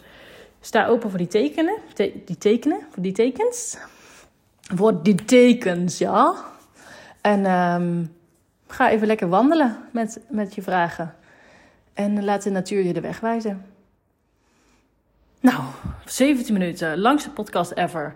sta 0.60 0.86
open 0.86 1.10
voor 1.10 1.18
die 1.18 1.28
tekenen, 1.28 1.76
die 2.24 2.38
tekenen, 2.38 2.80
voor 2.90 3.02
die 3.02 3.12
tekens 3.12 3.78
voor 4.74 5.02
die 5.02 5.24
tekens, 5.24 5.98
ja. 5.98 6.34
En 7.20 7.50
um, 7.50 8.14
ga 8.66 8.90
even 8.90 9.06
lekker 9.06 9.28
wandelen 9.28 9.76
met, 9.92 10.20
met 10.28 10.54
je 10.54 10.62
vragen. 10.62 11.14
En 11.94 12.24
laat 12.24 12.42
de 12.42 12.50
natuur 12.50 12.84
je 12.84 12.92
de 12.92 13.00
weg 13.00 13.20
wijzen. 13.20 13.64
Nou, 15.40 15.62
17 16.04 16.52
minuten, 16.52 16.98
langste 16.98 17.30
podcast 17.30 17.72
ever. 17.72 18.14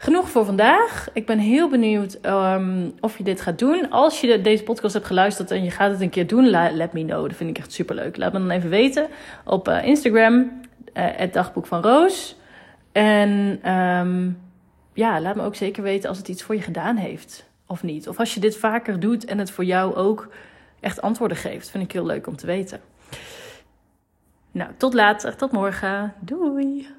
Genoeg 0.00 0.30
voor 0.30 0.44
vandaag. 0.44 1.08
Ik 1.12 1.26
ben 1.26 1.38
heel 1.38 1.68
benieuwd 1.68 2.18
um, 2.26 2.92
of 3.00 3.18
je 3.18 3.24
dit 3.24 3.40
gaat 3.40 3.58
doen. 3.58 3.90
Als 3.90 4.20
je 4.20 4.40
deze 4.40 4.62
podcast 4.62 4.94
hebt 4.94 5.06
geluisterd 5.06 5.50
en 5.50 5.64
je 5.64 5.70
gaat 5.70 5.90
het 5.90 6.00
een 6.00 6.10
keer 6.10 6.26
doen, 6.26 6.44
let 6.50 6.92
me 6.92 7.04
know. 7.04 7.28
Dat 7.28 7.36
vind 7.36 7.50
ik 7.50 7.58
echt 7.58 7.72
super 7.72 7.94
leuk. 7.94 8.16
Laat 8.16 8.32
me 8.32 8.38
dan 8.38 8.50
even 8.50 8.70
weten 8.70 9.06
op 9.44 9.68
uh, 9.68 9.84
Instagram, 9.84 10.34
uh, 10.34 10.48
het 10.94 11.32
dagboek 11.32 11.66
van 11.66 11.82
Roos. 11.82 12.36
En 12.92 13.30
um, 13.72 14.40
ja, 14.92 15.20
laat 15.20 15.36
me 15.36 15.42
ook 15.42 15.54
zeker 15.54 15.82
weten 15.82 16.08
als 16.08 16.18
het 16.18 16.28
iets 16.28 16.42
voor 16.42 16.54
je 16.54 16.62
gedaan 16.62 16.96
heeft 16.96 17.46
of 17.66 17.82
niet. 17.82 18.08
Of 18.08 18.18
als 18.18 18.34
je 18.34 18.40
dit 18.40 18.56
vaker 18.56 19.00
doet 19.00 19.24
en 19.24 19.38
het 19.38 19.50
voor 19.50 19.64
jou 19.64 19.94
ook 19.94 20.28
echt 20.80 21.02
antwoorden 21.02 21.36
geeft. 21.36 21.70
Vind 21.70 21.84
ik 21.84 21.92
heel 21.92 22.06
leuk 22.06 22.26
om 22.26 22.36
te 22.36 22.46
weten. 22.46 22.80
Nou, 24.50 24.70
tot 24.76 24.94
later, 24.94 25.36
tot 25.36 25.52
morgen. 25.52 26.14
Doei! 26.20 26.97